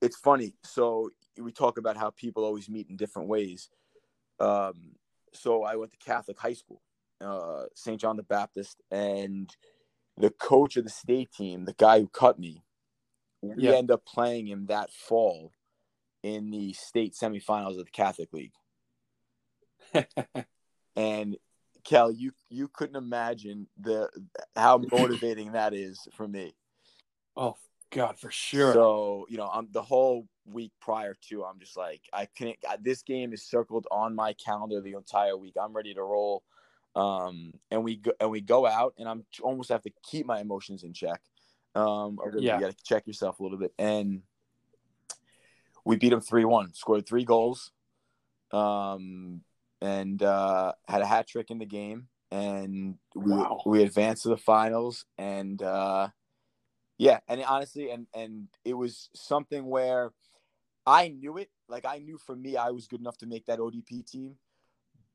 [0.00, 0.54] it's funny.
[0.64, 3.70] So we talk about how people always meet in different ways.
[4.40, 4.96] Um,
[5.32, 6.82] so I went to Catholic high school,
[7.20, 8.00] uh, St.
[8.00, 9.54] John the Baptist, and–
[10.16, 12.62] the coach of the state team, the guy who cut me,
[13.40, 13.72] we yeah.
[13.72, 15.52] end up playing him that fall
[16.22, 18.52] in the state semifinals of the Catholic League.
[20.96, 21.36] and
[21.84, 24.08] Kel, you you couldn't imagine the
[24.56, 26.54] how motivating that is for me.
[27.36, 27.56] Oh
[27.90, 28.72] God, for sure.
[28.72, 31.44] So you know, I'm the whole week prior to.
[31.44, 32.56] I'm just like, I can't.
[32.80, 35.54] This game is circled on my calendar the entire week.
[35.60, 36.42] I'm ready to roll
[36.94, 40.40] um, and we go, and we go out, and I'm almost have to keep my
[40.40, 41.20] emotions in check.
[41.74, 42.56] Um, or yeah.
[42.56, 44.22] you got to check yourself a little bit, and
[45.84, 47.72] we beat them three one, scored three goals,
[48.52, 49.40] um,
[49.82, 53.60] and uh, had a hat trick in the game, and we wow.
[53.66, 56.08] we advanced to the finals, and uh,
[56.98, 60.12] yeah, and honestly, and and it was something where
[60.86, 63.58] I knew it, like I knew for me, I was good enough to make that
[63.58, 64.36] ODP team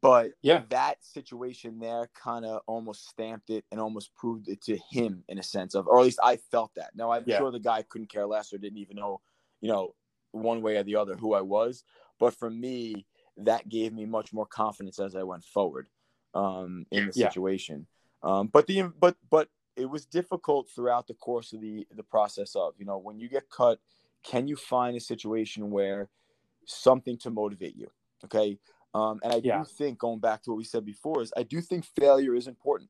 [0.02, 4.78] but yeah, that situation there kind of almost stamped it and almost proved it to
[4.92, 6.92] him in a sense of, or at least I felt that.
[6.96, 7.40] Now I'm yeah.
[7.40, 9.22] sure the guy couldn't care less or didn't even know,
[9.60, 9.96] you know,
[10.32, 11.84] one way or the other who I was.
[12.20, 15.88] But for me, that gave me much more confidence as I went forward
[16.34, 17.30] um, in the yeah.
[17.30, 17.88] situation.
[18.24, 22.56] Um, but the but but it was difficult throughout the course of the the process
[22.56, 23.80] of you know when you get cut,
[24.24, 26.10] can you find a situation where
[26.66, 27.90] something to motivate you?
[28.26, 28.58] Okay,
[28.94, 29.60] um, and I yeah.
[29.60, 32.48] do think, going back to what we said before, is I do think failure is
[32.48, 32.90] important.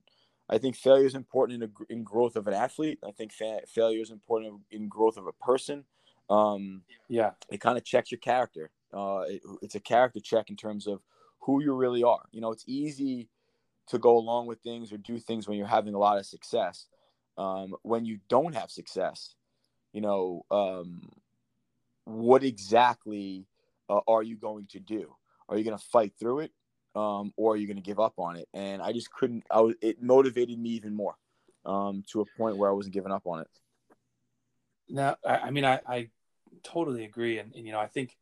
[0.49, 2.99] I think failure is important in, a, in growth of an athlete.
[3.05, 5.83] I think fa- failure is important in growth of a person.
[6.29, 8.69] Um, yeah, it kind of checks your character.
[8.97, 11.01] Uh, it, it's a character check in terms of
[11.39, 12.23] who you really are.
[12.31, 13.29] You know, it's easy
[13.89, 16.87] to go along with things or do things when you're having a lot of success.
[17.37, 19.35] Um, when you don't have success,
[19.93, 21.09] you know, um,
[22.05, 23.45] what exactly
[23.87, 25.13] uh, are you going to do?
[25.47, 26.51] Are you going to fight through it,
[26.95, 28.47] um, or are you going to give up on it?
[28.53, 29.43] And I just couldn't.
[29.51, 29.75] I was.
[29.81, 31.15] It motivated me even more
[31.65, 33.49] um, to a point where I wasn't giving up on it.
[34.89, 36.09] Now, I, I mean, I, I
[36.63, 38.17] totally agree, and, and you know, I think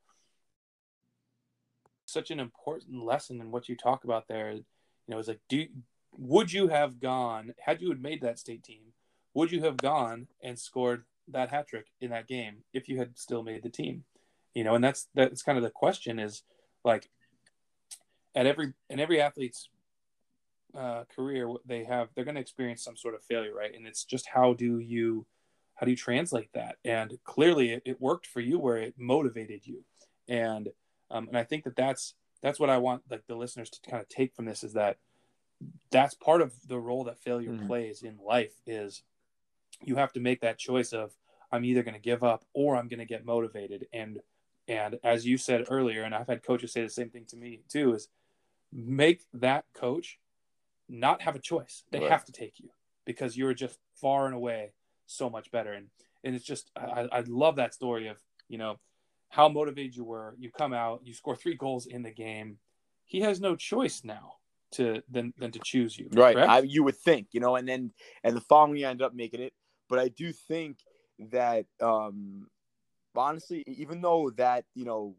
[2.06, 4.52] such an important lesson in what you talk about there.
[4.52, 4.63] You
[5.08, 5.65] know, it's like, do
[6.18, 8.94] would you have gone had you had made that state team?
[9.34, 13.18] Would you have gone and scored that hat trick in that game if you had
[13.18, 14.06] still made the team?
[14.54, 16.44] You know, and that's that's kind of the question is
[16.84, 17.10] like
[18.36, 19.70] at every in every athlete's
[20.78, 24.04] uh, career they have they're going to experience some sort of failure right and it's
[24.04, 25.26] just how do you
[25.76, 29.65] how do you translate that and clearly it, it worked for you where it motivated
[29.65, 29.84] you
[30.28, 30.70] and
[31.12, 34.02] um, and i think that that's that's what i want like the listeners to kind
[34.02, 34.98] of take from this is that
[35.91, 37.68] that's part of the role that failure mm-hmm.
[37.68, 39.04] plays in life is
[39.84, 41.13] you have to make that choice of
[41.52, 44.20] i'm either going to give up or i'm going to get motivated and
[44.68, 47.62] and as you said earlier, and I've had coaches say the same thing to me
[47.70, 48.08] too, is
[48.72, 50.20] make that coach
[50.89, 51.84] not have a choice.
[51.91, 52.10] They right.
[52.10, 52.70] have to take you
[53.06, 54.72] because you're just far and away
[55.06, 55.74] so much better.
[55.74, 55.88] And
[56.24, 58.80] and it's just I, I love that story of you know
[59.36, 60.34] how motivated you were.
[60.39, 62.58] You come out, you score three goals in the game.
[63.04, 64.36] He has no choice now
[64.71, 66.08] to than than to choose you.
[66.13, 66.38] Right.
[66.38, 67.91] I, you would think, you know, and then
[68.24, 69.52] and the following year I ended up making it.
[69.89, 70.78] But I do think
[71.32, 72.48] that um
[73.13, 75.17] honestly, even though that, you know,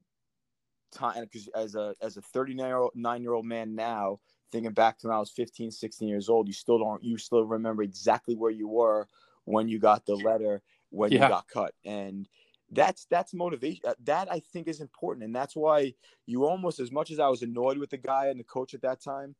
[0.94, 4.72] time because as a as a 39 year old nine year old man now, thinking
[4.72, 7.82] back to when I was 15, 16 years old, you still don't you still remember
[7.82, 9.08] exactly where you were
[9.44, 11.24] when you got the letter when yeah.
[11.24, 11.74] you got cut.
[11.84, 12.26] And
[12.72, 15.92] that's that's motivation uh, that i think is important and that's why
[16.26, 18.82] you almost as much as i was annoyed with the guy and the coach at
[18.82, 19.34] that time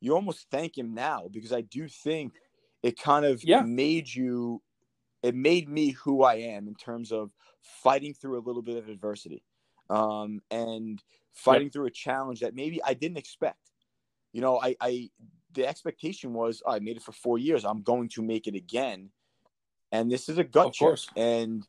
[0.00, 2.32] you almost thank him now because i do think
[2.82, 3.60] it kind of yeah.
[3.60, 4.62] made you
[5.22, 8.88] it made me who i am in terms of fighting through a little bit of
[8.88, 9.42] adversity
[9.90, 13.58] um, and fighting through a challenge that maybe i didn't expect.
[14.32, 15.10] You know i i
[15.52, 18.54] the expectation was oh, i made it for four years i'm going to make it
[18.54, 19.10] again
[19.92, 21.66] and this is a gut check and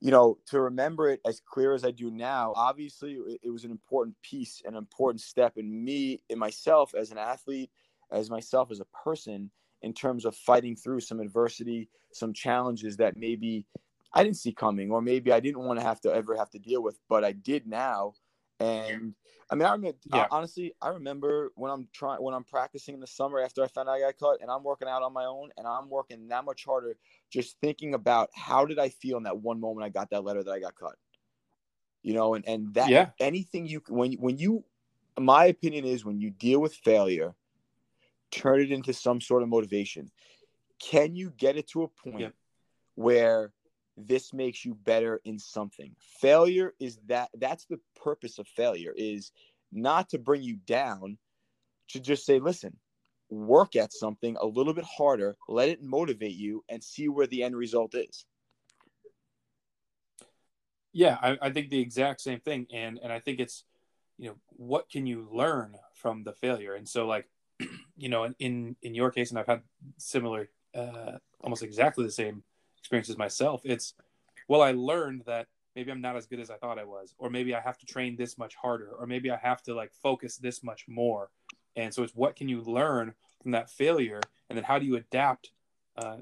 [0.00, 3.70] you know, to remember it as clear as I do now, obviously it, was an
[3.70, 7.70] important piece, an important step in me, in myself as an athlete,
[8.12, 9.50] as myself as a person,
[9.82, 13.66] in terms of fighting through some adversity, some challenges that maybe
[14.12, 16.58] I didn't see coming, or maybe I didn't want to have to ever have to
[16.58, 18.14] deal with, but I did now.
[18.58, 19.14] And
[19.50, 20.26] I mean, I remember yeah.
[20.30, 23.88] honestly, I remember when I'm trying when I'm practicing in the summer after I found
[23.88, 26.44] out I got cut, and I'm working out on my own, and I'm working that
[26.44, 26.96] much harder,
[27.30, 30.42] just thinking about how did I feel in that one moment I got that letter
[30.42, 30.96] that I got cut.
[32.02, 33.10] You know, and and that yeah.
[33.20, 34.64] anything you when when you,
[35.18, 37.34] my opinion is when you deal with failure,
[38.30, 40.10] turn it into some sort of motivation.
[40.78, 42.28] Can you get it to a point yeah.
[42.94, 43.52] where
[43.96, 45.94] this makes you better in something.
[46.20, 49.32] Failure is that that's the purpose of failure is
[49.72, 51.18] not to bring you down,
[51.88, 52.76] to just say, listen,
[53.30, 57.42] work at something a little bit harder, let it motivate you and see where the
[57.42, 58.24] end result is.
[60.92, 62.66] Yeah, I, I think the exact same thing.
[62.72, 63.64] And and I think it's,
[64.18, 66.74] you know, what can you learn from the failure?
[66.74, 67.28] And so like,
[67.96, 69.62] you know, in in your case, and I've had
[69.98, 72.42] similar uh almost exactly the same
[72.86, 73.62] experiences myself.
[73.64, 73.94] It's
[74.48, 77.30] well, I learned that maybe I'm not as good as I thought I was, or
[77.30, 80.36] maybe I have to train this much harder, or maybe I have to like focus
[80.36, 81.30] this much more.
[81.74, 84.96] And so it's what can you learn from that failure, and then how do you
[84.96, 85.50] adapt
[85.96, 86.18] uh,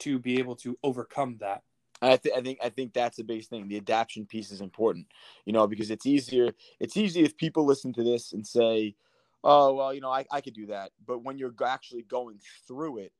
[0.00, 1.62] to be able to overcome that
[2.02, 3.68] I, th- I, think I think that's the biggest thing.
[3.68, 5.06] The adaptation piece is important,
[5.46, 6.52] you know, because it's easier.
[6.80, 8.96] It's easy if people listen to this and say,
[9.44, 12.98] "Oh, well, you know, I, I could do that." But when you're actually going through
[12.98, 13.12] it,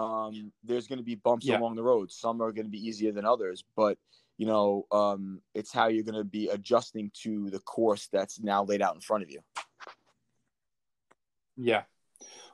[0.00, 1.58] um, there's going to be bumps yeah.
[1.58, 2.10] along the road.
[2.10, 3.98] Some are going to be easier than others, but
[4.38, 8.64] you know, um, it's how you're going to be adjusting to the course that's now
[8.64, 9.40] laid out in front of you.
[11.58, 11.82] Yeah.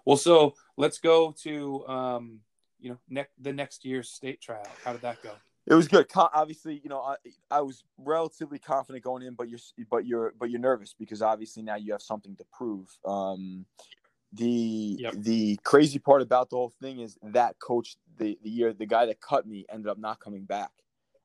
[0.05, 2.41] Well, so let's go to um,
[2.81, 4.67] you know ne- the next year's state trial.
[4.85, 5.31] How did that go?
[5.69, 6.07] It was good.
[6.15, 7.17] Obviously, you know, I,
[7.51, 11.63] I was relatively confident going in, but you're but you're but you're nervous because obviously
[11.63, 12.89] now you have something to prove.
[13.05, 13.67] Um,
[14.33, 15.15] the yep.
[15.17, 19.07] the crazy part about the whole thing is that coach the, the year the guy
[19.07, 20.71] that cut me ended up not coming back.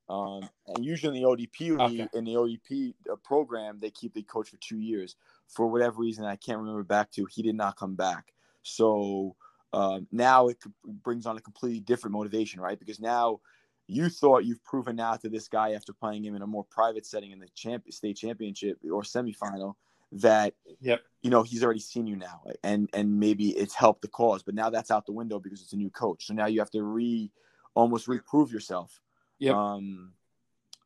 [0.10, 2.08] Um, and usually in the ODP okay.
[2.14, 5.16] in the ODP uh, program they keep the coach for two years
[5.48, 8.34] for whatever reason I can't remember back to he did not come back.
[8.64, 9.36] So
[9.74, 12.78] um, now it brings on a completely different motivation, right?
[12.78, 13.40] Because now
[13.88, 17.06] you thought you've proven now to this guy after playing him in a more private
[17.06, 19.76] setting in the champ- state championship or semifinal
[20.12, 21.02] that yep.
[21.22, 24.54] you know he's already seen you now and and maybe it's helped the cause but
[24.54, 26.84] now that's out the window because it's a new coach so now you have to
[26.84, 27.32] re
[27.76, 29.00] almost reprove yourself
[29.40, 29.56] yep.
[29.56, 30.12] um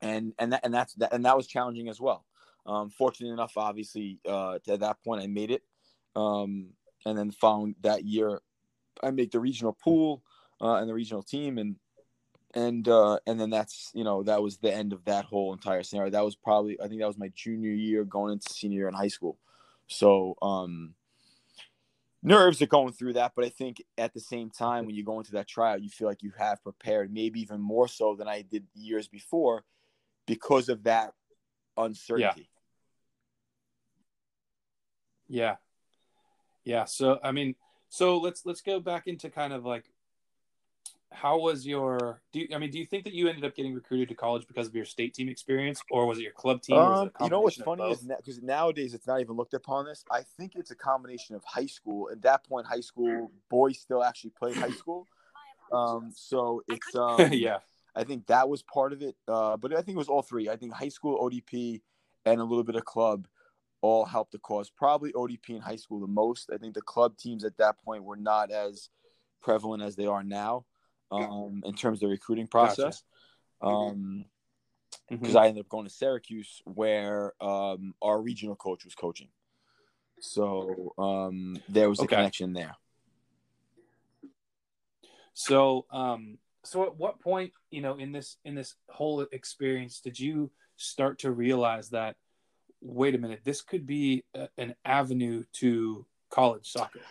[0.02, 2.24] and and that and that's that and that was challenging as well
[2.68, 5.64] um fortunate enough obviously uh to that point i made it
[6.16, 6.68] um
[7.06, 8.42] and then found that year
[9.02, 10.24] i made the regional pool
[10.62, 11.76] uh and the regional team and
[12.56, 15.84] and uh, and then that's you know that was the end of that whole entire
[15.84, 16.10] scenario.
[16.10, 18.94] That was probably I think that was my junior year going into senior year in
[18.94, 19.38] high school.
[19.88, 20.96] So um,
[22.24, 25.20] nerves are going through that, but I think at the same time when you go
[25.20, 28.42] into that trial, you feel like you have prepared, maybe even more so than I
[28.42, 29.66] did years before,
[30.26, 31.14] because of that
[31.78, 32.50] uncertainty.
[35.28, 35.44] Yeah.
[35.44, 35.56] yeah.
[36.64, 36.86] Yeah.
[36.86, 37.56] So I mean,
[37.90, 39.86] so let's let's go back into kind of like
[41.12, 43.74] how was your do you, i mean do you think that you ended up getting
[43.74, 45.82] recruited to college because of your state team experience?
[45.90, 46.78] Or was it your club team?
[46.78, 50.04] Um, you know what's funny is because nowadays it's not even looked upon this.
[50.12, 54.04] I think it's a combination of high school at that point high school boys still
[54.04, 55.08] actually play high school.
[55.72, 57.60] Um, so it's um, yeah.
[57.96, 60.50] I think that was part of it uh, but i think it was all three.
[60.50, 61.82] I think high school odp
[62.26, 63.28] and a little bit of club
[63.82, 64.70] all helped the cause.
[64.70, 66.50] Probably odp in high school the most.
[66.54, 68.90] I think the club teams at that point were not as
[69.42, 70.66] prevalent as they are now
[71.12, 73.04] um, in terms of the recruiting process.
[73.62, 73.76] Gotcha.
[73.76, 74.26] Um,
[75.10, 75.40] because Mhm.
[75.40, 79.30] I ended up going to Syracuse where um, our regional coach was coaching.
[80.20, 82.76] So um, there was a connection there.
[85.34, 90.20] So, um, so at what point, you know, in this in this whole experience, did
[90.20, 92.16] you start to realize that,
[92.82, 97.02] wait a minute, this could be a, an avenue to college soccer?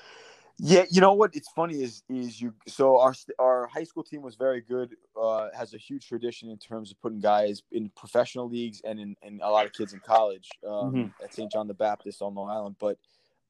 [0.59, 1.35] Yeah, you know what?
[1.35, 2.55] It's funny is is you.
[2.69, 4.95] So our our high school team was very good.
[5.21, 9.17] Uh, has a huge tradition in terms of putting guys in professional leagues and in,
[9.23, 11.13] and a lot of kids in college um, Mhm.
[11.25, 11.51] at St.
[11.51, 12.77] John the Baptist on Long Island.
[12.79, 12.99] But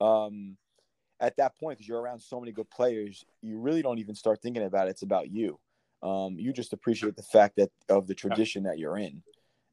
[0.00, 0.56] um,
[1.20, 4.40] at that point, because you're around so many good players, you really don't even start
[4.40, 4.92] thinking about it.
[4.92, 5.60] It's about you.
[6.02, 9.22] Um, you just appreciate the fact that of the tradition that you're in,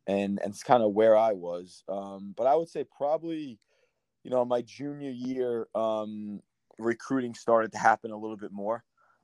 [0.06, 1.84] and and it's kind of where I was.
[1.88, 3.58] Um, but I would say probably,
[4.24, 5.68] you know, my junior year.
[5.74, 6.42] Um,
[6.84, 8.84] recruiting started to happen a little bit more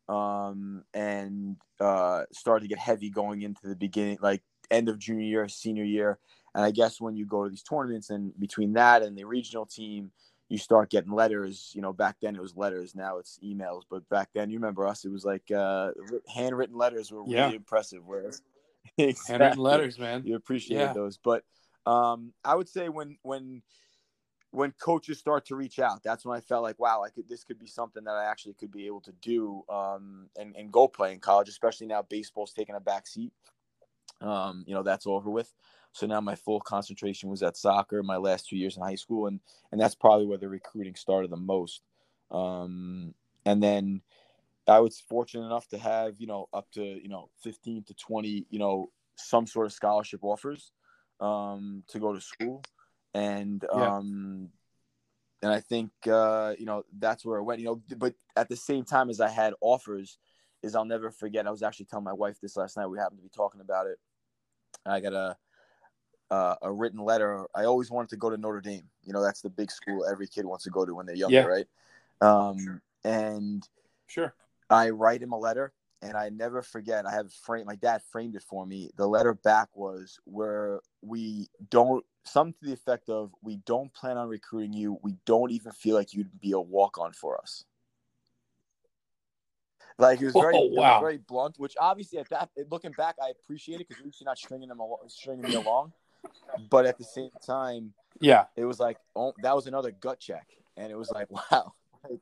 [0.10, 4.41] um, and uh, started to get heavy going into the beginning, like
[4.72, 6.17] end of junior year, senior year.
[6.56, 9.65] And I guess when you go to these tournaments and between that and the regional
[9.65, 10.12] team,
[10.50, 11.72] you start getting letters.
[11.76, 13.84] You know, back then it was letters, now it's emails.
[13.89, 15.91] But back then, you remember us, it was like uh,
[16.34, 17.52] handwritten letters were really Yeah.
[17.52, 18.02] impressive.
[18.06, 18.41] Whereas
[19.28, 20.24] Handwritten letters, man.
[20.26, 20.93] you appreciated Yeah.
[20.93, 21.17] those.
[21.17, 21.43] But
[21.86, 23.62] um, I would say when when
[24.51, 27.43] when coaches start to reach out, that's when I felt like, wow, I could this
[27.43, 30.88] could be something that I actually could be able to do um, and and go
[30.88, 33.33] play in college, especially now baseball's taking a back seat.
[34.21, 35.53] Um, you know, that's over with.
[35.91, 39.27] So now my full concentration was at soccer my last two years in high school,
[39.27, 39.39] and
[39.71, 41.81] and that's probably where the recruiting started the most.
[42.31, 43.13] Um,
[43.45, 44.01] and then
[44.67, 48.45] I was fortunate enough to have you know up to you know fifteen to twenty
[48.49, 50.71] you know some sort of scholarship offers
[51.19, 52.62] um, to go to school,
[53.13, 53.98] and Yeah.
[53.98, 54.50] um,
[55.41, 57.60] and I think uh, you know that's where it went.
[57.60, 60.17] You know, but at the same time as I had offers,
[60.63, 61.48] is I'll never forget.
[61.48, 62.88] I was actually telling my wife this last night.
[62.88, 64.00] We happened to be talking about it.
[64.86, 65.38] I got a
[66.30, 67.46] uh, a written letter.
[67.56, 68.89] I always wanted to go to Notre Dame.
[69.04, 71.36] You know, that's the big school every kid wants to go to when they're younger,
[71.36, 71.43] Yeah.
[71.43, 71.67] right?
[72.22, 73.67] Um, and
[74.08, 74.34] Sure.
[74.70, 77.06] I write him a letter, and I never forget.
[77.06, 77.67] I have framed.
[77.67, 78.89] My dad framed it for me.
[78.98, 84.18] The letter back was where we don't something to the effect of we don't plan
[84.18, 85.00] on recruiting you.
[85.02, 87.63] We don't even feel like you'd be a walk on for us.
[89.98, 91.56] Like it was very, Oh, it was very blunt.
[91.58, 94.70] Which obviously, at that looking back, I appreciate it because at least you're not stringing
[94.70, 95.92] them along, stringing me along.
[96.70, 98.46] But at the same time, Yeah.
[98.56, 101.74] it was like oh, that was another gut check, and it was like wow.
[102.08, 102.20] Like,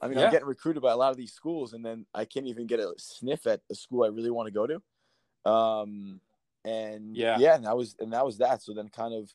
[0.00, 0.26] I mean, Yeah.
[0.26, 2.80] I'm getting recruited by a lot of these schools, and then I can't even get
[2.80, 5.50] a sniff at a school I really want to go to.
[5.50, 6.20] Um,
[6.64, 7.38] and Yeah.
[7.38, 8.62] yeah, and that was and that was that.
[8.62, 9.32] So then, kind of,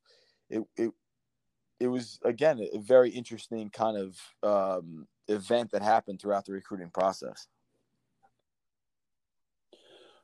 [0.49, 0.91] it it
[1.79, 6.89] it was again a very interesting kind of um, event that happened throughout the recruiting
[6.89, 7.47] process.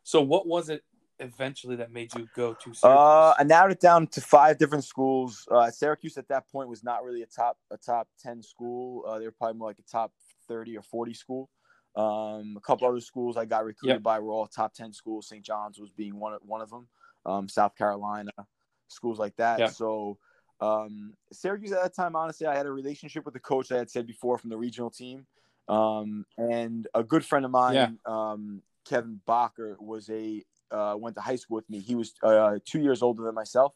[0.04, 0.84] So, what was it
[1.20, 2.84] eventually that made you go to Syracuse?
[2.84, 5.48] Uh, I narrowed it down to five different schools.
[5.50, 9.06] Uh, Syracuse at that point was not really a top a top ten school.
[9.08, 10.12] Uh, they were probably more like a top
[10.48, 11.50] thirty or forty school.
[11.96, 14.04] Um, a couple other schools I got recruited Yep.
[14.04, 15.28] by were all top ten schools.
[15.28, 15.44] St.
[15.44, 16.88] John's was being one of, one of them.
[17.26, 18.32] Um, South Carolina,
[18.88, 19.60] schools like that.
[19.60, 19.70] Yep.
[19.72, 20.18] So
[20.60, 23.90] um, Syracuse at that time, honestly, I had a relationship with the coach I had
[23.90, 25.26] said before from the regional team,
[25.68, 27.90] um, and a good friend of mine, Yeah.
[28.06, 31.80] um, Kevin Bacher, was a uh, went to high school with me.
[31.80, 33.76] He was uh, two years older than myself,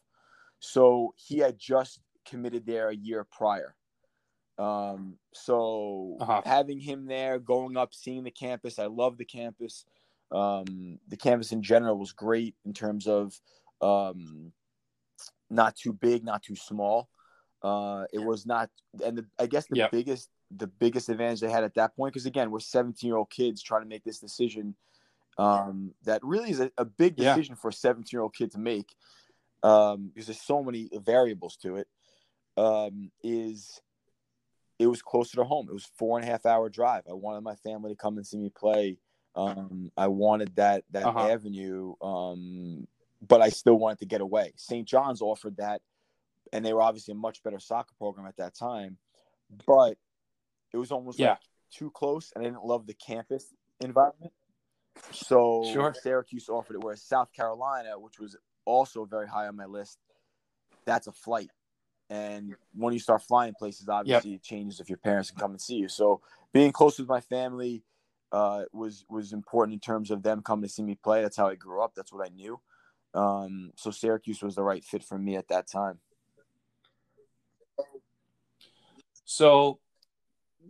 [0.58, 3.74] so he had just committed there a year prior.
[4.58, 6.42] Um, so Uh-huh.
[6.44, 9.84] having him there, going up, seeing the campus, I love the campus.
[10.32, 13.40] Um, the campus in general was great in terms of
[13.80, 14.52] um,
[15.50, 17.08] not too big, not too small.
[17.62, 18.70] Uh, it was not,
[19.04, 19.90] and the, I guess the Yep.
[19.92, 23.30] biggest the biggest advantage they had at that point, because again, we're 17 year old
[23.30, 24.74] kids trying to make this decision.
[25.38, 27.34] Um, that really is a, a big Yeah.
[27.34, 28.94] decision for a 17 year old kid to make,
[29.62, 31.88] um, because there's so many variables to it.
[32.56, 33.80] Um, is
[34.78, 35.66] it was closer to home.
[35.68, 37.04] It was four and a half hour drive.
[37.08, 38.98] I wanted my family to come and see me play.
[39.34, 41.28] Um, I wanted that that Uh-huh.
[41.28, 42.86] avenue, um,
[43.26, 44.52] but I still wanted to get away.
[44.56, 44.86] St.
[44.86, 45.82] John's offered that,
[46.52, 48.98] and they were obviously a much better soccer program at that time,
[49.66, 49.98] but
[50.72, 51.30] it was almost Yeah.
[51.30, 54.32] like too close, and I didn't love the campus environment.
[55.12, 55.94] So Sure.
[55.94, 59.98] Syracuse offered it, whereas South Carolina, which was also very high on my list,
[60.84, 61.50] that's a flight.
[62.10, 65.60] And when you start flying places, obviously it changes if your parents can come and
[65.60, 65.88] see you.
[65.88, 67.82] So being close with my family
[68.32, 71.22] uh, was was important in terms of them coming to see me play.
[71.22, 71.94] That's how I grew up.
[71.94, 72.60] That's what I knew.
[73.14, 75.98] Um, so Syracuse was the right fit for me at that time.
[79.24, 79.78] So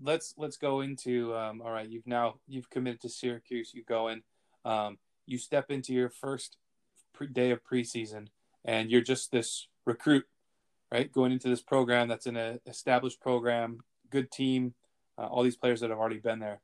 [0.03, 1.89] let's let's go into um, all right.
[1.89, 3.73] You've now you've committed to Syracuse.
[3.75, 4.23] You go in.
[4.65, 6.57] Um, you step into your first
[7.13, 8.29] pre- day of preseason,
[8.65, 10.25] and you're just this recruit,
[10.91, 11.13] right?
[11.13, 13.81] Going into this program that's in an established program,
[14.11, 14.75] good team,
[15.19, 16.61] uh, all these players that have already been there.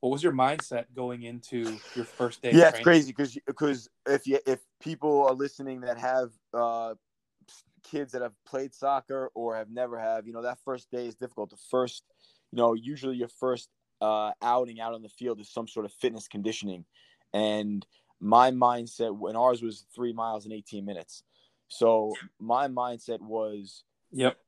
[0.00, 2.52] What was your mindset going into your first day?
[2.52, 6.94] Yeah, it's crazy because because if you if people are listening that have uh,
[7.82, 11.16] kids that have played soccer or have never have, you know, that first day is
[11.16, 11.50] difficult.
[11.50, 12.04] The first,
[12.52, 15.92] you know, usually your first uh, outing out on the field is some sort of
[15.92, 16.84] fitness conditioning,
[17.34, 17.84] and
[18.20, 21.24] my mindset when ours was three miles in 18 minutes.
[21.68, 24.38] So my mindset was, yep,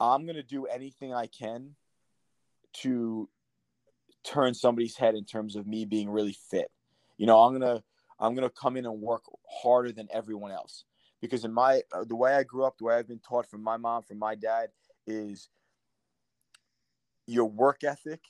[0.00, 1.76] I'm gonna do anything I can
[2.74, 3.28] to
[4.24, 6.70] turn somebody's head in terms of me being really fit.
[7.16, 7.82] You know, I'm gonna
[8.18, 9.24] I'm gonna come in and work
[9.62, 10.84] harder than everyone else
[11.20, 13.62] because in my uh, the way I grew up, the way I've been taught from
[13.62, 14.70] my mom, from my dad,
[15.06, 15.48] is
[17.26, 18.20] your work ethic.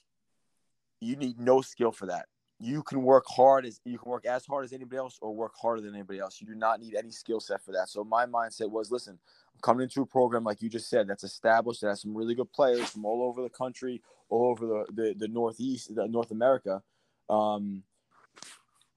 [1.01, 2.27] You need no skill for that.
[2.61, 5.53] You can work hard as you can work as hard as anybody else, or work
[5.61, 6.41] harder than anybody else.
[6.41, 7.89] You do not need any skill set for that.
[7.89, 9.19] So my mindset was, listen,
[9.55, 12.35] I'm coming into a program like you just said that's established, that has some really
[12.35, 16.31] good players from all over the country, all over the the, the Northeast, the North
[16.31, 16.83] America.
[17.29, 17.83] Um,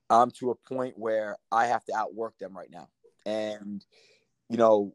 [0.10, 2.90] I'm to a point where I have to outwork them right now
[3.26, 3.84] and
[4.50, 4.94] you know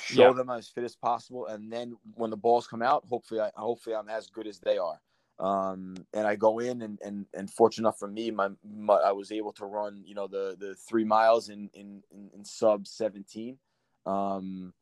[0.00, 0.32] show yeah.
[0.32, 3.96] them as fit as possible and then when the balls come out hopefully I hopefully
[3.96, 5.00] I'm as good as they are
[5.42, 9.12] um, and I go in and, and and fortunate enough for me my, my, I
[9.12, 12.86] was able to run you know the the 3 miles in in in, in sub
[12.86, 13.58] 17
[14.06, 14.72] um,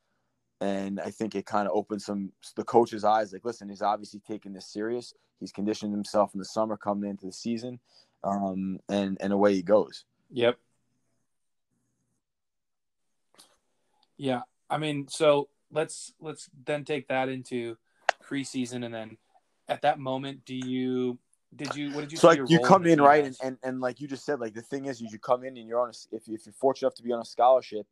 [0.61, 4.20] and I think it kind of opened some the coach's eyes like listen he's obviously
[4.20, 5.14] taking this serious.
[5.40, 7.80] He's conditioned himself in the summer coming into the season.
[8.22, 10.04] Um, and and away he goes.
[10.30, 10.58] Yep.
[14.18, 17.78] Yeah, I mean, so let's let's then take that into
[18.22, 19.16] preseason, and then
[19.70, 21.18] at that moment, do you
[21.54, 22.18] did you what did you?
[22.18, 24.62] So like you come in right, and, and and like you just said, like the
[24.62, 27.02] thing is, you come in and you're on a if if you're fortunate enough to
[27.02, 27.86] be on a scholarship,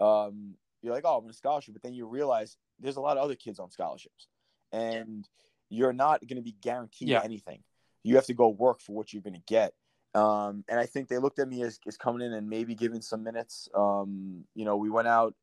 [0.00, 3.16] um, you're like, oh, I'm on a scholarship, but then you realize there's a lot
[3.16, 4.28] of other kids on scholarships,
[4.72, 5.28] and
[5.68, 7.22] you're not going to be guaranteed yeah.
[7.24, 7.62] anything.
[8.02, 9.72] You have to go work for what you're going to get.
[10.14, 13.00] Um, and I think they looked at me as, as coming in and maybe giving
[13.00, 13.68] some minutes.
[13.74, 15.34] Um, you know, we went out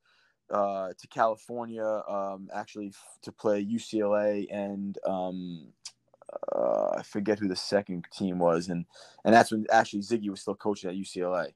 [0.52, 5.74] uh, to California, um, actually f- to play UCLA and um,
[6.56, 8.86] uh, I forget who the second team was, and
[9.26, 11.54] and that's when actually Sigi was still coaching at UCLA.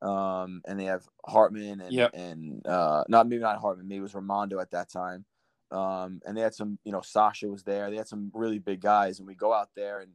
[0.00, 2.12] Um, and they have Hartman and yep.
[2.14, 5.24] and uh, not maybe not Hartman, maybe it was Rimando at that time.
[5.70, 7.90] Um, and they had some, you know, Sasha was there.
[7.90, 10.12] They had some really big guys, and we go out there, and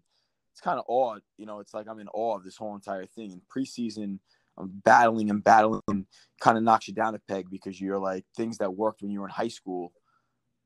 [0.52, 3.06] it's kind of odd, You know, it's like I'm in awe of this whole entire
[3.06, 3.32] thing.
[3.32, 4.20] In preseason,
[4.58, 6.06] battling and battling
[6.40, 9.22] kind of knocks you down a peg because you're like things that worked when you
[9.22, 9.94] were in high school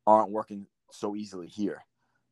[0.06, 1.86] aren't working so easily here.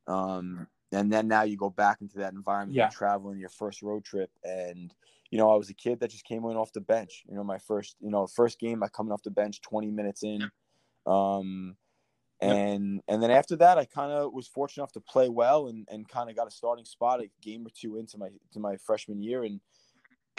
[0.07, 2.89] Um, and then now you go back into that environment, yeah.
[2.89, 4.29] traveling your first road trip.
[4.43, 4.93] And,
[5.29, 7.43] you know, I was a kid that just came in off the bench, you know,
[7.43, 10.49] my first, you know, first game, I coming off the bench 20 minutes in.
[11.05, 11.75] Um,
[12.39, 15.87] and, and then after that, I kind of was fortunate enough to play well and,
[15.89, 18.77] and kind of got a starting spot a game or two into my, to my
[18.77, 19.43] freshman year.
[19.43, 19.59] And,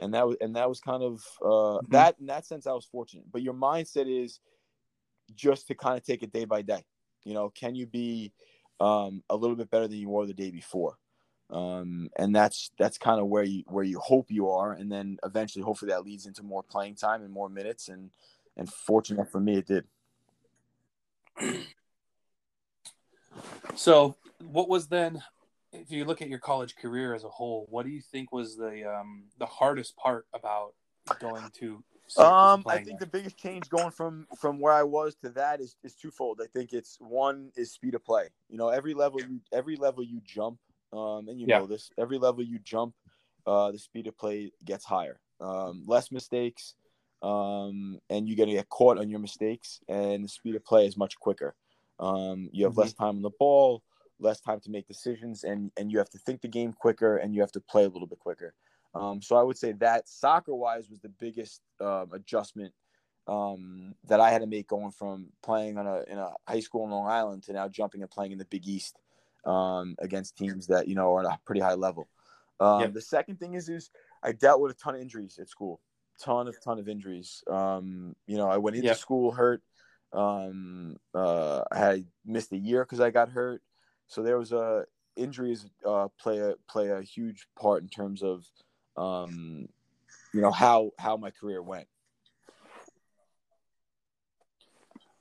[0.00, 1.92] and that was and that was kind of uh, mm-hmm.
[1.92, 3.24] that in that sense I was fortunate.
[3.32, 4.40] But your mindset is
[5.34, 6.84] just to kind of take it day by day.
[7.24, 8.32] You know, can you be
[8.80, 10.96] um, a little bit better than you were the day before?
[11.50, 15.18] Um, and that's that's kind of where you where you hope you are, and then
[15.24, 17.88] eventually, hopefully, that leads into more playing time and more minutes.
[17.88, 18.10] And
[18.56, 19.84] and fortunate for me, it did.
[23.76, 25.22] So, what was then
[25.80, 28.56] if you look at your college career as a whole, what do you think was
[28.56, 30.74] the um, the hardest part about
[31.20, 31.82] going to?
[32.18, 32.96] Um, I think there?
[33.00, 36.40] the biggest change going from from where I was to that is is twofold.
[36.42, 38.28] I think it's one is speed of play.
[38.48, 40.58] You know, every level you every level you jump,
[40.92, 41.58] um, and you yeah.
[41.58, 41.90] know this.
[41.98, 42.94] Every level you jump,
[43.46, 45.18] uh, the speed of play gets higher.
[45.40, 46.74] Um, less mistakes,
[47.22, 50.96] um, and you're gonna get caught on your mistakes, and the speed of play is
[50.96, 51.56] much quicker.
[51.98, 52.82] Um, you have mm-hmm.
[52.82, 53.82] less time on the ball
[54.18, 57.34] less time to make decisions, and and you have to think the game quicker, and
[57.34, 58.54] you have to play a little bit quicker.
[58.94, 62.72] Um, so I would say that soccer wise was the biggest uh, adjustment
[63.28, 66.84] um, that I had to make going from playing on a in a high school
[66.84, 68.96] in Long Island to now jumping and playing in the Big East
[69.44, 72.08] um, against teams that you know are at a pretty high level.
[72.60, 72.94] Um, yep.
[72.94, 73.90] The second thing is is
[74.22, 75.80] I dealt with a ton of injuries at school,
[76.20, 77.42] ton of ton of injuries.
[77.50, 78.96] Um, you know, I went into yep.
[78.96, 79.62] school hurt.
[80.12, 83.60] Um, uh, I had missed a year because I got hurt.
[84.06, 84.84] So there was a
[85.16, 88.44] injuries uh, play a play a huge part in terms of
[88.96, 89.68] um,
[90.32, 91.88] you know how how my career went.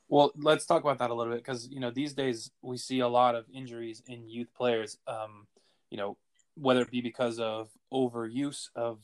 [0.08, 3.00] Well, let's talk about that a little bit because you know these days we see
[3.00, 4.98] a lot of injuries in youth players.
[5.08, 5.46] Um,
[5.90, 6.16] you know,
[6.54, 9.00] whether it be because of overuse of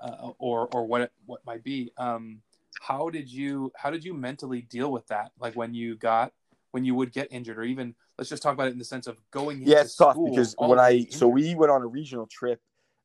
[0.00, 1.92] uh, or or what it, what might be.
[1.96, 2.42] Um,
[2.80, 5.32] how did you how did you mentally deal with that?
[5.38, 6.32] Like when you got
[6.74, 9.06] when you would get injured, or even let's just talk about it in the sense
[9.06, 9.62] of going.
[9.64, 12.60] Yeah, it's tough because when I so we went on a regional trip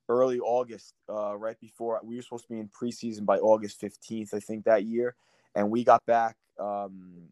[0.09, 4.33] early August, uh, right before we were supposed to be in preseason by August fifteenth,
[4.33, 5.15] I think that year,
[5.53, 6.35] and we got back.
[6.59, 7.27] Um,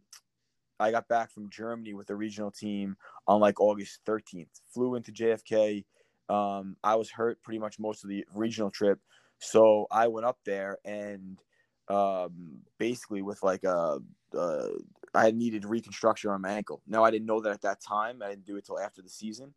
[0.80, 4.62] I got back from Germany with the regional team on like August 13th.
[4.72, 5.86] Flew into JFK.
[6.30, 9.00] Um, I was hurt pretty much most of the regional trip,
[9.40, 11.40] so I went up there and
[11.88, 13.98] um, basically with like a,
[14.38, 14.70] uh,
[15.18, 16.82] I needed reconstruction on my ankle.
[16.88, 18.22] Now I didn't know that at that time.
[18.22, 19.54] I didn't do it till after the season,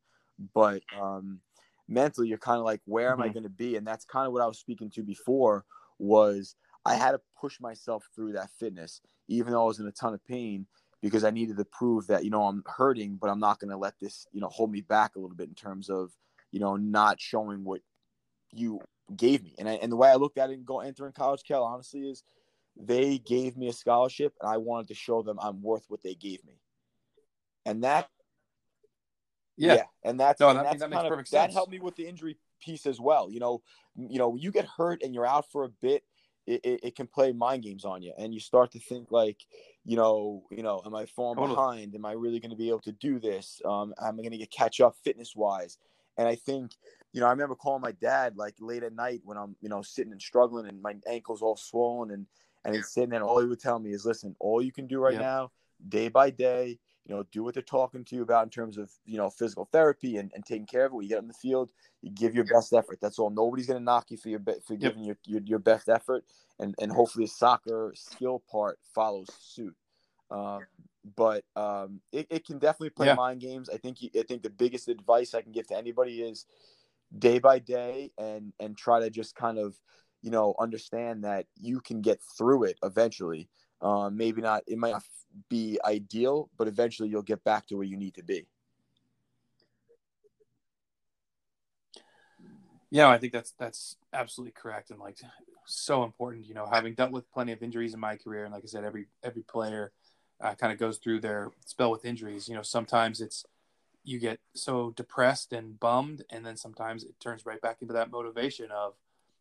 [0.55, 1.41] but um,
[1.89, 3.29] mentally you're kind of like, where am mm-hmm.
[3.29, 3.77] I going to be?
[3.77, 5.65] And that's kind of what I was speaking to before.
[5.99, 6.57] Was
[6.87, 10.15] I had to push myself through that fitness, even though I was in a ton
[10.15, 10.67] of pain,
[11.03, 13.77] because I needed to prove that you know I'm hurting, but I'm not going to
[13.77, 16.11] let this you know hold me back a little bit in terms of
[16.53, 17.83] you know not showing what
[18.53, 18.81] you
[19.15, 19.55] gave me.
[19.59, 22.01] And I, and the way I looked at it and go entering college, Cal, honestly,
[22.01, 22.23] is
[22.81, 26.15] they gave me a scholarship, and I wanted to show them I'm worth what they
[26.15, 26.61] gave me.
[27.67, 28.09] And that,
[29.57, 31.97] yeah, yeah and that's, no, and that, that's that kind of, that helped me with
[31.97, 33.31] the injury piece as well.
[33.31, 33.63] You know,
[33.97, 36.05] you know, you get hurt and you're out for a bit.
[36.47, 39.37] It, it, it, can play mind games on you, and you start to think like,
[39.85, 41.55] you know, you know, am I falling totally.
[41.55, 41.95] behind?
[41.95, 43.61] Am I really going to be able to do this?
[43.65, 45.79] Um, am I going to get catch up fitness wise?
[46.17, 46.73] And I think
[47.13, 49.83] you know, I remember calling my dad like late at night when I'm, you know,
[49.83, 52.27] sitting and struggling and my ankle's all swollen and
[52.65, 54.87] and he's sitting there and all he would tell me is, listen, all you can
[54.87, 55.23] do right yep.
[55.23, 55.51] now,
[55.89, 58.91] day by day, you know, do what they're talking to you about in terms of,
[59.05, 60.95] you know, physical therapy and, and taking care of it.
[60.95, 62.99] When you get on the field, you give your best effort.
[63.01, 63.31] That's all.
[63.31, 64.81] Nobody's gonna knock you for your for yep.
[64.81, 66.25] giving your, your, your best effort
[66.61, 69.75] and and hopefully the soccer skill part follows suit.
[70.31, 70.61] Um,
[71.17, 73.15] but um, it, it can definitely play yeah.
[73.15, 73.69] mind games.
[73.71, 76.47] I think I think the biggest advice I can give to anybody is
[77.19, 79.77] day by day and and try to just kind of
[80.23, 83.49] you know understand that you can get through it eventually.
[83.83, 85.05] Um, maybe not it might not
[85.49, 88.47] be ideal but eventually you'll get back to where you need to be.
[92.91, 95.19] Yeah i think that's that's absolutely correct and like
[95.65, 98.65] so important you know having dealt with plenty of injuries in my career and like
[98.65, 99.93] i said every every player
[100.41, 102.49] uh, kind of goes through their spell with injuries.
[102.49, 103.45] You know sometimes it's
[104.03, 108.11] you get so depressed and bummed and then sometimes it turns right back into that
[108.11, 108.95] motivation of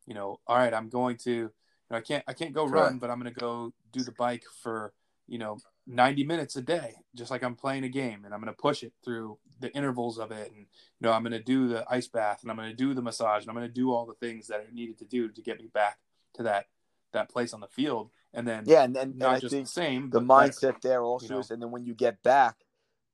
[0.09, 1.51] you know all right i'm going to you
[1.89, 4.43] know i can't i can't go run but i'm going to go do the bike
[4.61, 4.91] for
[5.27, 5.57] you know
[5.87, 8.83] 90 minutes a day just like i'm playing a game and i'm going to push
[8.83, 10.65] it through the intervals of it and you
[11.01, 13.43] know i'm going to do the ice bath and i'm going to do the massage
[13.43, 15.59] and i'm going to do all the things that are needed to do to get
[15.59, 15.99] me back
[16.33, 16.65] to that
[17.13, 20.09] that place on the field and then yeah and then not and just the same
[20.09, 21.39] the mindset better, there also you know?
[21.39, 22.55] is and then when you get back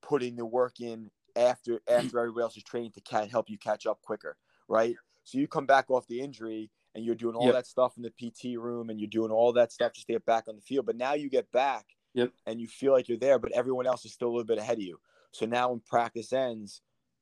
[0.01, 3.85] putting the work in after after everybody else is trained to can help you catch
[3.85, 4.37] up quicker,
[4.67, 4.95] right?
[5.23, 7.53] So you come back off the injury and you're doing all yep.
[7.53, 10.25] that stuff in the PT room and you're doing all that stuff just to get
[10.25, 10.85] back on the field.
[10.85, 12.31] But now you get back yep.
[12.47, 14.77] and you feel like you're there, but everyone else is still a little bit ahead
[14.77, 14.97] of you.
[15.31, 16.81] So now when practice ends,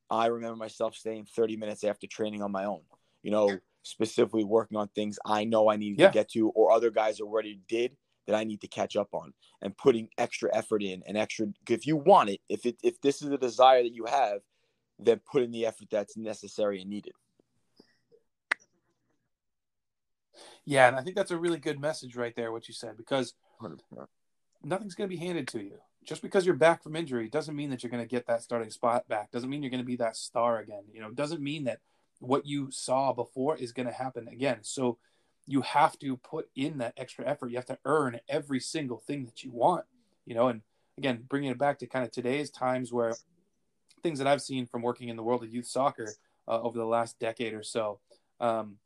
[0.09, 2.81] I remember myself staying 30 minutes after training on my own,
[3.23, 6.07] you know, specifically working on things I know I needed yeah.
[6.07, 7.97] to get to or other guys already did
[8.27, 11.87] that I need to catch up on and putting extra effort in and extra if
[11.87, 14.39] you want it, if it if this is a desire that you have,
[14.99, 17.13] then put in the effort that's necessary and needed.
[20.65, 23.33] Yeah, and I think that's a really good message right there, what you said, because
[23.61, 23.79] 100%.
[24.63, 25.79] nothing's going to be handed to you.
[26.05, 28.69] Just because you're back from injury doesn't mean that you're going to get that starting
[28.69, 29.31] spot back.
[29.31, 30.83] Doesn't mean you're going to be that star again.
[30.93, 31.79] You know, doesn't mean that
[32.19, 34.59] what you saw before is going to happen again.
[34.61, 34.97] So
[35.45, 37.51] you have to put in that extra effort.
[37.51, 39.85] You have to earn every single thing that you want,
[40.25, 40.47] you know.
[40.47, 40.61] And
[40.97, 43.15] again, bringing it back to kind of today's times where
[44.01, 46.13] things that I've seen from working in the world of youth soccer
[46.47, 47.99] uh, over the last decade or so,
[48.39, 48.77] um,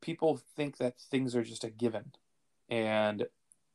[0.00, 2.12] people think that things are just a given,
[2.68, 3.26] and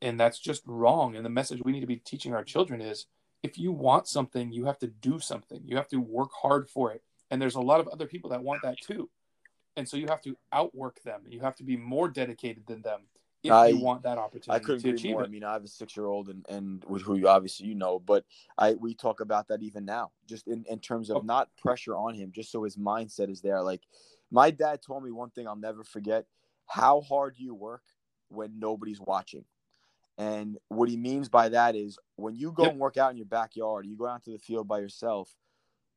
[0.01, 1.15] and that's just wrong.
[1.15, 3.05] And the message we need to be teaching our children is:
[3.41, 5.61] if you want something, you have to do something.
[5.65, 7.03] You have to work hard for it.
[7.32, 9.09] And there's a lot of other people that want that too
[9.76, 11.21] and so you have to outwork them.
[11.28, 13.01] You have to be more dedicated than them
[13.43, 14.51] if I, you want that opportunity.
[14.51, 15.24] I couldn't to agree more.
[15.24, 15.28] It.
[15.28, 18.26] I mean, I have a six-year-old, and and with who you obviously you know, but
[18.57, 22.13] I we talk about that even now, just in in terms of not pressure on
[22.13, 23.61] him, just so his mindset is there.
[23.61, 23.82] Like
[24.34, 26.25] my dad told me one thing I'll never forget:
[26.65, 27.84] how hard you work
[28.29, 29.45] when nobody's watching.
[30.17, 32.71] And what he means by that is when you go yep.
[32.73, 35.36] and work out in your backyard, you go out to the field by yourself,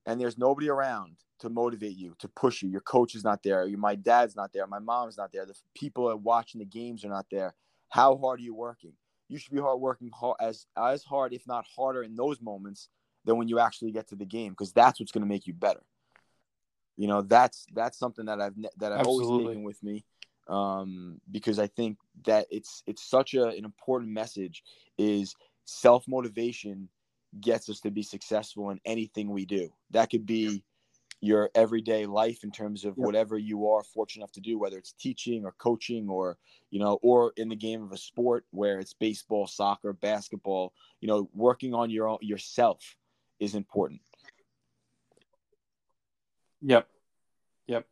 [0.06, 2.70] and there's nobody around to motivate you, to push you.
[2.70, 3.66] Your coach is not there.
[3.76, 4.66] my dad's not there.
[4.66, 5.44] My mom's not there.
[5.44, 7.54] The people are watching the games are not there.
[7.90, 8.92] How hard are you working?
[9.28, 12.88] You should be hard working hard, as as hard, if not harder, in those moments
[13.24, 15.52] than when you actually get to the game, because that's what's going to make you
[15.52, 15.82] better.
[16.96, 19.26] You know, that's that's something that I've that I've Absolutely.
[19.26, 20.04] always taken with me.
[20.48, 24.62] um, because I think that it's it's such a, an important message.
[24.98, 25.34] Is
[25.64, 26.88] self motivation
[27.40, 29.70] gets us to be successful in anything we do.
[29.90, 30.64] That could be
[31.20, 34.92] your everyday life in terms of whatever you are fortunate enough to do whether it's
[34.92, 36.36] teaching or coaching or
[36.70, 41.08] you know or in the game of a sport where it's baseball soccer basketball you
[41.08, 42.96] know working on your own yourself
[43.40, 44.00] is important
[46.62, 46.88] yep
[47.66, 47.86] yep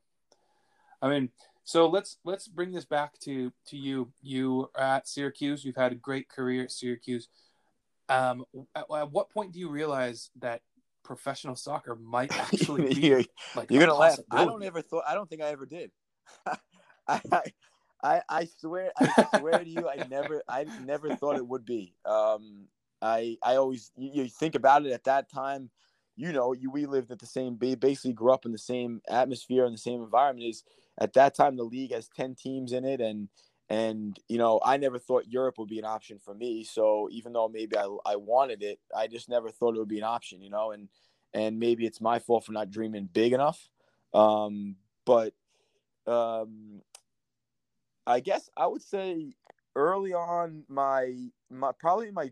[1.02, 1.28] i mean
[1.64, 5.92] so let's let's bring this back to to you you are at syracuse you've had
[5.92, 7.28] a great career at syracuse
[8.08, 8.44] um
[8.74, 10.60] at, at what point do you realize that
[11.04, 13.22] professional soccer might actually be you're,
[13.54, 14.18] like you're gonna laugh.
[14.30, 15.04] I don't ever thought.
[15.06, 15.92] I don't think I ever did.
[17.06, 17.20] I,
[18.02, 21.94] I I swear I swear to you, I never I never thought it would be.
[22.04, 22.66] Um,
[23.00, 25.70] I I always you, you think about it at that time.
[26.16, 29.64] You know, you we lived at the same basically grew up in the same atmosphere
[29.64, 30.48] and the same environment.
[30.48, 30.62] Is
[30.98, 33.28] at that time the league has ten teams in it, and
[33.68, 36.64] and you know I never thought Europe would be an option for me.
[36.64, 39.98] So even though maybe I I wanted it, I just never thought it would be
[39.98, 40.40] an option.
[40.40, 40.88] You know, and
[41.32, 43.68] and maybe it's my fault for not dreaming big enough.
[44.12, 45.34] Um, but
[46.06, 46.80] um,
[48.06, 49.34] I guess I would say
[49.74, 52.30] early on my my probably my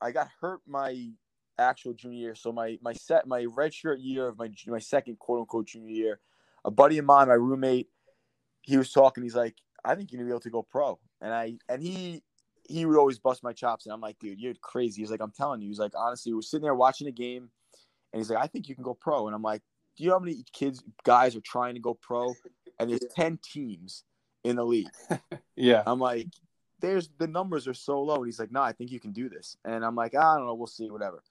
[0.00, 1.10] I got hurt my
[1.58, 2.34] actual junior year.
[2.34, 6.20] So my my set my redshirt year of my my second quote unquote junior year,
[6.64, 7.88] a buddy of mine, my roommate,
[8.62, 9.22] he was talking.
[9.22, 12.22] He's like, I think you're gonna be able to go pro, and I and he
[12.68, 15.02] he would always bust my chops, and I'm like, dude, you're crazy.
[15.02, 15.68] He's like, I'm telling you.
[15.68, 17.50] He's like, honestly, we're sitting there watching a game,
[18.12, 19.62] and he's like, I think you can go pro, and I'm like,
[19.96, 22.34] do you know how many kids guys are trying to go pro,
[22.78, 24.04] and there's ten teams
[24.44, 24.88] in the league.
[25.56, 26.28] yeah I'm like,
[26.80, 28.16] there's the numbers are so low.
[28.16, 29.56] And he's like, no, I think you can do this.
[29.64, 31.22] And I'm like, I don't know, we'll see, whatever.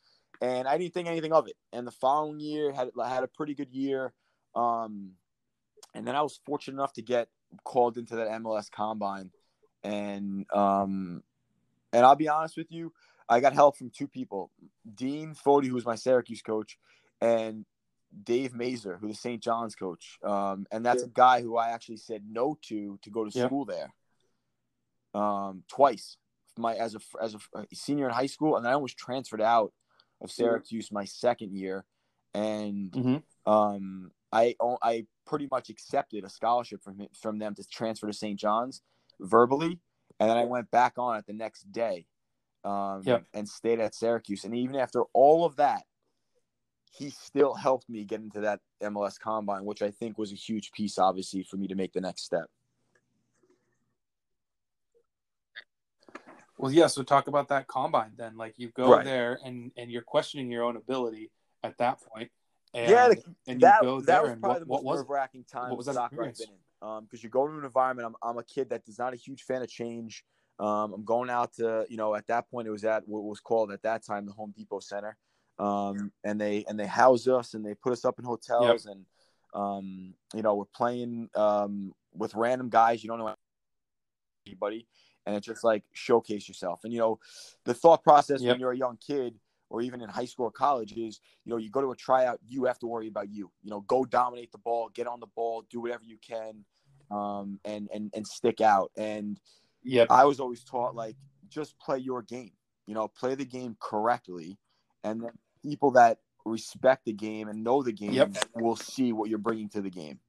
[0.42, 1.56] And I didn't think anything of it.
[1.74, 4.14] And the following year had had a pretty good year.
[4.56, 5.14] Um,
[5.94, 7.30] and then I was fortunate enough to get
[7.64, 9.32] called into that MLS combine.
[9.84, 11.24] And um,
[11.94, 12.94] and I'll be honest with you,
[13.30, 14.52] I got help from two people,
[14.96, 16.78] Dean Foti, who was my Syracuse coach,
[17.22, 17.66] and
[18.24, 19.42] Dave Masur, who's the St.
[19.42, 23.26] John's coach, um, and that's a guy who I actually said no to to go
[23.26, 23.48] to Yeah.
[23.48, 23.94] school there,
[25.14, 26.18] um, twice.
[26.58, 27.40] My as a as a
[27.74, 29.74] senior in high school, and then I almost transferred out
[30.22, 31.86] of Syracuse my second year,
[32.34, 33.24] and Mhm.
[33.46, 38.40] um, I I pretty much accepted a scholarship from from them to transfer to St.
[38.40, 38.82] John's
[39.20, 39.80] verbally,
[40.20, 42.08] and then I went back on it the next day,
[42.64, 43.26] um, Yep.
[43.34, 44.44] and stayed at Syracuse.
[44.44, 45.86] And even after all of that,
[46.92, 50.72] he still helped me get into that MLS combine, which I think was a huge
[50.72, 52.50] piece, obviously, for me to make the next step.
[56.58, 56.88] Well, yeah.
[56.88, 58.38] So talk about that combine then.
[58.38, 59.06] Like you go Right.
[59.06, 61.32] there and and you're questioning your own ability
[61.64, 62.32] at that point.
[62.74, 64.96] And, Yeah, the- and that you go that there was and probably what, the most
[64.98, 67.02] nerve wracking time what was that soccer I've been in.
[67.04, 69.44] Because you go to an environment, I'm, I'm a kid that is not a huge
[69.44, 70.24] fan of change.
[70.60, 73.40] Um, I'm going out to, you know, at that point it was at what was
[73.40, 75.16] called at that time the Home Depot Center,
[75.60, 79.06] um, and they and they house us and they put us up in hotels and,
[79.54, 83.36] um, you know, we're playing um, with random guys you don't know
[84.48, 84.88] anybody,
[85.28, 86.86] and it's just like showcase yourself.
[86.86, 87.20] And you know,
[87.66, 88.54] the thought process Yep.
[88.54, 89.36] when you're a young kid
[89.70, 92.40] or even in high school or college is, you know, you go to a tryout,
[92.48, 93.52] you have to worry about you.
[93.62, 96.64] You know, go dominate the ball, get on the ball, do whatever you can,
[97.12, 98.92] um, and and and stick out.
[98.98, 99.38] And
[99.84, 101.18] yeah, I was always taught like
[101.50, 102.54] just play your game.
[102.88, 104.58] You know, play the game correctly,
[105.04, 108.38] and then people that respect the game and know the game Yep.
[108.56, 110.22] will see what you're bringing to the game.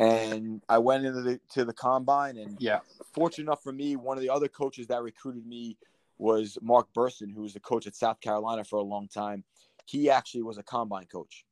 [0.00, 2.80] And I went into the to the combine, and Yeah.
[3.14, 5.76] fortunate enough for me, one of the other coaches that recruited me
[6.18, 9.44] was Mark Berson, who was the coach at South Carolina for a long time.
[9.86, 11.44] He actually was a combine coach,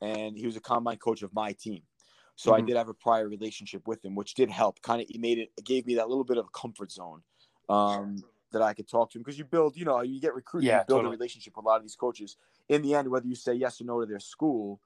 [0.00, 1.82] and he was a combine coach of my team.
[2.36, 2.66] So I Mhm.
[2.66, 4.82] did have a prior relationship with him, which did help.
[4.82, 7.22] Kind of, he made it, it gave me that little bit of a comfort zone
[7.68, 10.68] um, that I could talk to him because you build, you know, you get recruited,
[10.68, 11.14] Yeah, you build totally.
[11.14, 12.36] a relationship with a lot of these coaches.
[12.68, 14.80] In the end, whether you say yes or no to their school,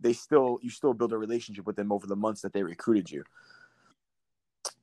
[0.00, 3.10] they still you still build a relationship with them over the months that they recruited
[3.10, 3.24] you.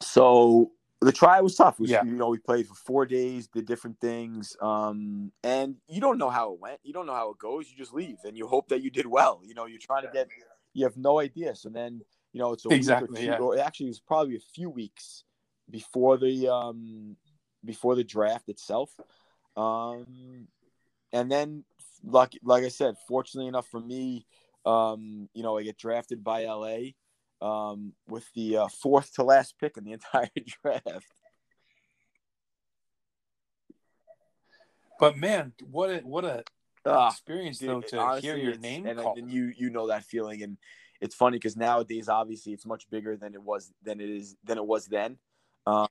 [0.01, 1.75] So the try was tough.
[1.79, 2.03] Yeah.
[2.03, 6.29] You know, we played for four days, did different things, um, and you don't know
[6.29, 6.79] how it went.
[6.83, 7.69] You don't know how it goes.
[7.69, 9.41] You just leave, and you hope that you did well.
[9.43, 10.27] You know, you're trying to get.
[10.73, 11.55] You have no idea.
[11.55, 12.01] So then,
[12.33, 13.37] you know, it's a Exactly, week or two, yeah.
[13.37, 15.23] or actually, it was probably a few weeks
[15.69, 17.15] before the um,
[17.63, 18.89] before the draft itself,
[19.55, 20.47] um,
[21.13, 21.63] and then,
[22.03, 24.25] like like I said, fortunately enough for me,
[24.67, 26.91] um, you know, I get drafted by LA
[27.41, 30.29] um, with the uh, fourth to last pick in the entire
[30.63, 31.07] draft.
[34.99, 36.43] But man, what a what a
[36.85, 39.17] Ah, experience dude, though to honestly, hear your name and, called.
[39.17, 40.57] and you you know that feeling, and
[41.01, 44.57] it's funny because nowadays, obviously, it's much bigger than it was than it is than
[44.57, 45.17] it was then.
[45.65, 45.87] Um,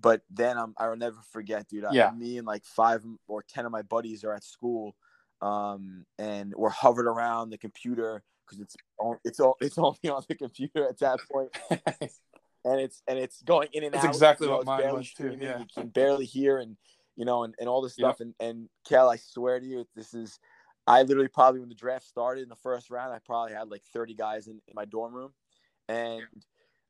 [0.00, 1.84] but then I'm, I'll never forget, dude.
[1.84, 2.10] I, Yeah.
[2.12, 4.94] me and like five or ten of my buddies are at school,
[5.42, 10.22] um, and we're hovered around the computer because it's all, it's all it's only on
[10.28, 11.50] the computer at that point,
[12.64, 14.14] and it's and it's going in and That's out.
[14.14, 15.58] exactly you know, what mine was too, yeah.
[15.58, 16.76] you can barely hear, and
[17.16, 18.06] you know, and, and all this Yep.
[18.16, 18.20] stuff.
[18.20, 20.38] And and Kel, I swear to you, this is.
[20.88, 23.82] I literally probably when the draft started in the first round, I probably had like
[23.92, 25.32] 30 guys in, in my dorm room,
[25.88, 26.22] and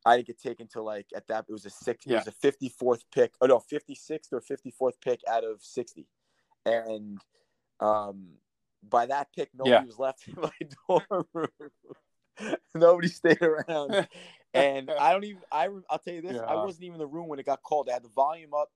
[0.04, 2.18] I didn't get taken till like at that it was a six, Yeah.
[2.18, 6.06] it was a 54th pick, oh no, 56th or 54th pick out of 60,
[6.66, 7.18] and
[7.80, 8.28] um,
[8.88, 9.86] by that pick, nobody Yeah.
[9.86, 10.50] was left in my
[10.88, 11.70] dorm room.
[12.74, 14.06] nobody stayed around,
[14.54, 15.42] and I don't even.
[15.50, 17.88] I I'll tell you this, I wasn't even in the room when it got called.
[17.88, 18.70] I had the volume up.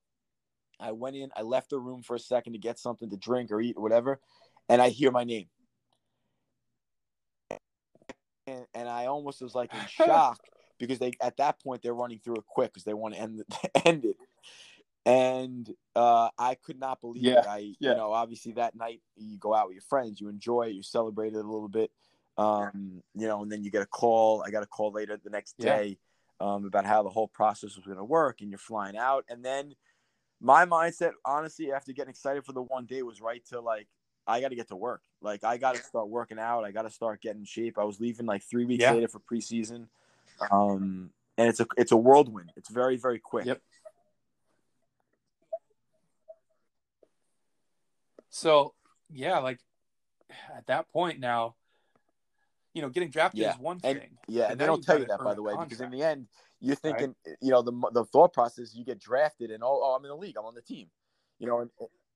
[0.79, 1.31] I went in.
[1.37, 3.83] I left the room for a second to get something to drink or eat or
[3.83, 4.21] whatever,
[4.69, 5.49] and I hear my name,
[8.47, 10.39] and, and I almost was like in shock
[10.79, 13.45] because they at that point they're running through it quick because they want to end
[13.85, 14.17] end it,
[15.07, 17.47] and uh, I could not believe Yeah, it.
[17.47, 17.91] I yeah.
[17.91, 20.83] you know obviously that night you go out with your friends, you enjoy it, you
[20.83, 21.91] celebrate it a little bit,
[22.39, 24.43] um, you know, and then you get a call.
[24.47, 25.77] I got a call later the next Yeah.
[25.77, 25.99] day
[26.41, 29.45] um, about how the whole process was going to work, and you're flying out, and
[29.45, 29.75] then
[30.41, 33.89] my mindset, honestly, after getting excited for the one day, was right to like
[34.27, 35.03] I got to get to work.
[35.21, 36.65] Like I got to start working out.
[36.65, 37.79] I got to start getting in shape.
[37.79, 38.93] I was leaving like three weeks Yeah.
[38.93, 39.89] later for preseason,
[40.51, 42.53] um, and it's a it's a whirlwind.
[42.57, 43.47] It's very very quick.
[43.47, 43.61] Yep.
[48.31, 48.75] So
[49.11, 49.59] yeah, like
[50.57, 51.57] at that point now,
[52.73, 54.19] you know, getting drafted Yeah, is one and- thing.
[54.29, 56.29] Yeah, And and they don't tell you that by the way, because in the end,
[56.61, 60.05] you're thinking, you know, the the thought process, you get drafted, and oh, oh, I'm
[60.05, 60.89] in the league, I'm on the team.
[61.41, 61.71] You know, in,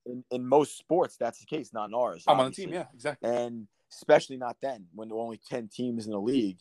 [0.07, 2.25] in, in most sports, that's the case, not in ours.
[2.29, 3.29] I'm on the team, yeah, exactly.
[3.29, 6.59] and especially not then when there were only 10 teams in the league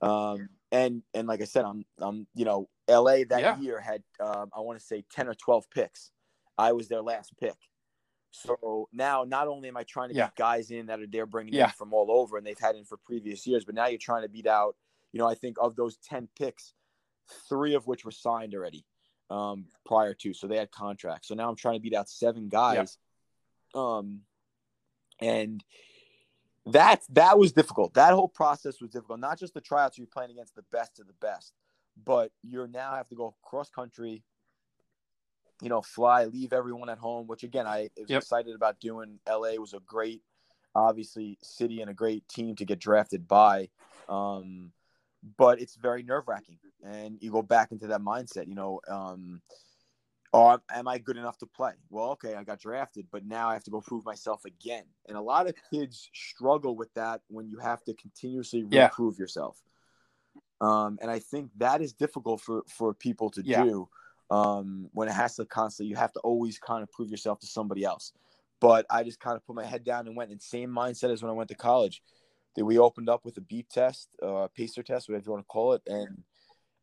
[0.00, 3.58] um and and like i said i'm i'm you know la that Yeah.
[3.58, 6.12] year had um i want to say 10 or 12 picks
[6.56, 7.56] i was their last pick
[8.30, 10.26] so now not only am i trying to Yeah.
[10.26, 11.64] get guys in that are they're bringing Yeah.
[11.66, 14.22] in from all over and they've had in for previous years but now you're trying
[14.22, 14.76] to beat out
[15.12, 16.74] you know i think of those 10 picks
[17.48, 18.84] three of which were signed already
[19.30, 22.48] um prior to so they had contracts so now i'm trying to beat out seven
[22.48, 22.98] guys
[23.74, 24.20] um
[25.20, 25.64] and
[26.66, 27.94] that that was difficult.
[27.94, 29.20] That whole process was difficult.
[29.20, 31.54] Not just the tryouts, you're playing against the best of the best,
[32.04, 34.22] but you're now have to go cross country.
[35.60, 38.22] You know, fly, leave everyone at home, which again I was Yep.
[38.22, 39.18] excited about doing.
[39.28, 40.22] LA was a great,
[40.74, 43.68] obviously, city and a great team to get drafted by.
[44.08, 44.72] Um,
[45.36, 48.46] but it's very nerve wracking, and you go back into that mindset.
[48.46, 49.42] You know, um,
[50.32, 51.72] oh, am I good enough to play?
[51.90, 54.84] Well, okay, I got drafted, but now I have to go prove myself again.
[55.08, 58.84] And a lot of kids struggle with that when you have to continuously Yeah.
[58.84, 59.60] reprove yourself.
[60.60, 63.64] Um, and I think that is difficult for for people to Yeah.
[63.64, 63.88] do
[64.30, 65.90] um, when it has to constantly.
[65.90, 68.12] You have to always kind of prove yourself to somebody else.
[68.60, 71.22] But I just kind of put my head down and went in same mindset as
[71.22, 72.02] when I went to college.
[72.56, 75.48] That we opened up with a beep test, uh, pacer test, whatever you want to
[75.48, 76.24] call it, and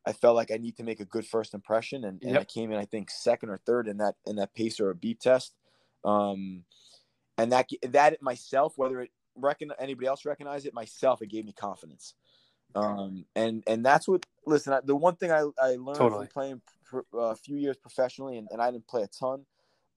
[0.05, 2.41] I felt like I need to make a good first impression, and, and Yep.
[2.41, 5.19] I came in I think second or third in that in that pacer or beep
[5.19, 5.53] test,
[6.03, 6.63] um,
[7.37, 11.53] and that that myself, whether it recon anybody else recognize it, myself, it gave me
[11.53, 12.13] confidence,
[12.75, 14.73] um, and and that's what listen.
[14.73, 16.27] I, the one thing I I learned Totally.
[16.27, 16.61] from playing
[16.93, 19.45] Uh, a few years professionally, and, and I didn't play a ton,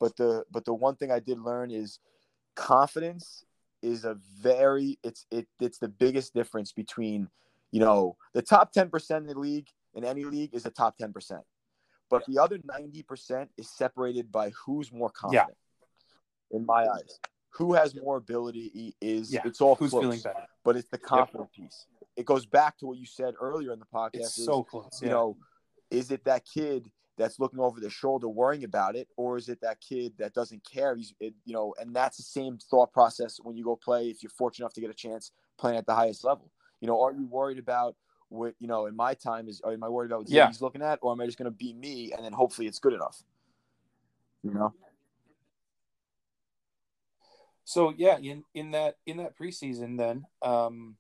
[0.01, 1.99] but the but the one thing I did learn is
[2.55, 3.45] confidence
[3.83, 7.29] is a very it's it it's the biggest difference between
[7.71, 11.41] you know the top 10% in the league in any league is the top 10%
[12.11, 15.57] but the other 90% is separated by who's more confident
[16.51, 16.57] yeah.
[16.59, 17.21] in my eyes
[17.51, 20.47] who has more ability is Yeah, it's all Who's close, feeling better?
[20.65, 21.87] but it's the confident piece
[22.17, 24.99] it goes back to what you said earlier in the podcast It's is, so close.
[25.01, 25.15] you yeah.
[25.15, 25.37] know
[25.91, 29.61] is it that kid that's looking over their shoulder worrying about it or is it
[29.61, 30.95] that kid that doesn't care?
[30.97, 34.23] He's it, you know and that's the same thought process when you go play if
[34.23, 36.51] you're fortunate enough to get a chance playing at the highest level.
[36.81, 37.97] You know are you worried about
[38.29, 40.47] what you know in my time is am i worried about what Yeah.
[40.49, 42.79] he's looking at or am i just going to be me and then hopefully it's
[42.79, 43.23] good enough?
[44.43, 44.75] You know?
[47.65, 50.97] So yeah, in in that in that preseason, then, um,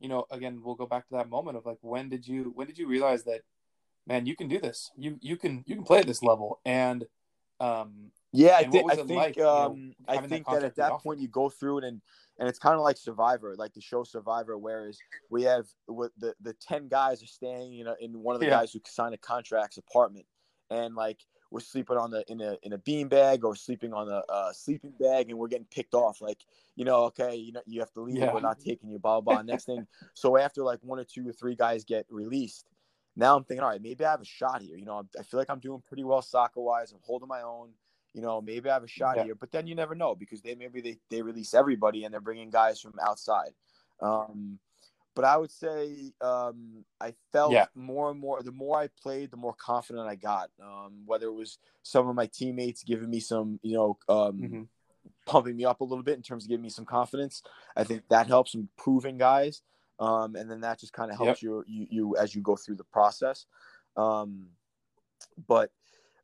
[0.00, 2.66] you know, again, we'll go back to that moment of like, when did you when
[2.66, 3.42] did you realize that,
[4.08, 7.06] man, you can do this, you you can you can play at this level, and,
[7.60, 10.16] um, Yeah, I And what think was I it think like, you know, um I
[10.16, 12.00] that think that, at that point you go through it and
[12.38, 14.98] and it's kind of like Survivor, like the show Survivor, whereas
[15.30, 18.46] we have with the the ten guys are staying you know in one of the
[18.46, 18.52] Yeah.
[18.58, 20.26] guys who signed a contract's apartment,
[20.70, 24.08] and like we're sleeping on the in a in a bean bag or sleeping on
[24.08, 26.20] a uh, sleeping bag and we're getting picked off.
[26.20, 26.38] Like
[26.76, 28.32] you know okay you know you have to leave Yeah.
[28.32, 29.86] we're not taking you blah blah blah next thing.
[30.14, 32.66] So after like one or two or three guys get released
[33.18, 35.38] now i'm thinking all right maybe i have a shot here you know i feel
[35.38, 37.68] like i'm doing pretty well soccer wise i'm holding my own
[38.14, 39.24] you know maybe i have a shot Yeah.
[39.24, 42.20] here but then you never know because they maybe they, they release everybody and they're
[42.20, 43.50] bringing guys from outside
[44.00, 44.58] um
[45.14, 47.66] but I would say um, I felt Yeah.
[47.74, 48.40] more and more.
[48.40, 50.48] The more I played, the more confident I got.
[50.62, 54.68] Um, whether it was some of my teammates giving me some, you know, um, Mhm.
[55.26, 57.42] pumping me up a little bit in terms of giving me some confidence.
[57.74, 59.62] I think that helps improving guys,
[59.98, 62.76] um, and then that just kind of helps you, you you as you go through
[62.76, 63.46] the process.
[63.96, 64.48] Um,
[65.46, 65.70] but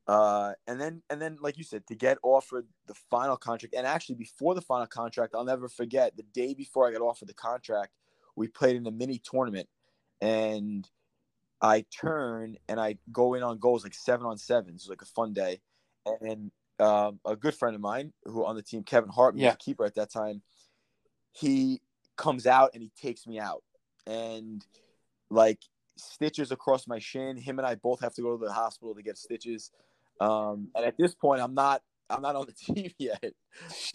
[0.07, 3.87] uh, and then and then like you said, to get offered the final contract, and
[3.87, 7.35] actually before the final contract, I'll never forget the day before I got offered the
[7.35, 7.93] contract,
[8.37, 9.69] we played in a mini tournament,
[10.21, 10.89] and
[11.61, 15.03] I turn and I go in on goals like seven on sevens, it was like
[15.03, 15.61] a fun day,
[16.21, 19.55] and um, a good friend of mine who on the team, Kevin Hartman, was Yeah.
[19.55, 20.43] a keeper at that time.
[21.33, 21.81] He
[22.17, 23.63] comes out and he takes me out,
[24.07, 24.65] and
[25.31, 25.61] like
[25.97, 27.37] stitches across my shin.
[27.37, 29.71] Him and I both have to go to the hospital to get stitches.
[30.21, 33.33] Um, and at this point, I'm not I'm not on the team yet.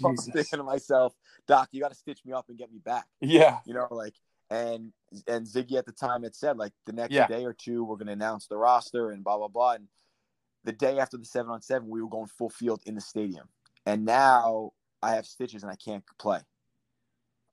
[0.04, 1.14] I'm thinking to myself,
[1.48, 3.06] Doc, you got to stitch me up and get me back.
[3.22, 3.60] Yeah.
[3.66, 4.16] You know, like
[4.50, 4.92] and
[5.28, 7.28] and Sigi at the time had said like the next Yeah.
[7.28, 9.74] day or two we're going to announce the roster and blah blah blah.
[9.74, 9.88] And
[10.64, 13.48] the day after the seven on seven, we were going full field in the stadium.
[13.86, 16.42] And now I have stitches and I can't play.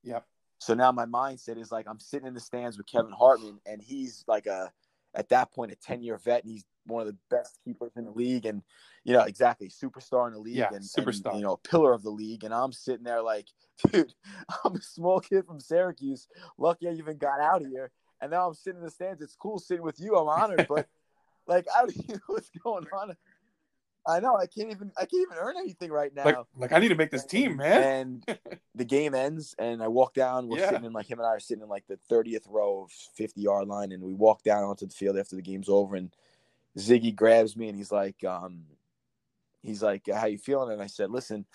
[0.03, 0.27] Yep.
[0.59, 3.83] So now my mindset is like I'm sitting in the stands with Kevin Hartman, and
[3.83, 4.73] he's like a
[5.15, 8.05] at that point a 10 year vet, and he's one of the best keepers in
[8.05, 8.63] the league, and
[9.05, 11.35] you know exactly superstar in the league, Yeah, and, and, superstar.
[11.37, 13.47] you know pillar of the league, and I'm sitting there like,
[13.93, 14.13] dude,
[14.65, 16.29] I'm a small kid from Syracuse,
[16.59, 17.91] lucky I even got out of here,
[18.21, 19.21] and now I'm sitting in the stands.
[19.21, 20.87] It's cool sitting with you, I'm honored, but
[21.47, 23.17] like I don't even know what's going on.
[24.07, 26.79] I know I can't even I can't even earn anything right now Like, like I
[26.79, 27.83] need to make this team, man.
[28.29, 28.39] and
[28.75, 30.49] the game ends, and I walk down.
[30.49, 30.71] We're Yeah.
[30.71, 33.41] sitting in like him and I are sitting in like the thirtieth row of fifty
[33.43, 36.15] yard line, and we walk down onto the field after the game's over, and
[36.77, 38.65] Sigi grabs me and he's like, um,
[39.63, 41.47] he's like, "How you feeling?" And I said, "Listen."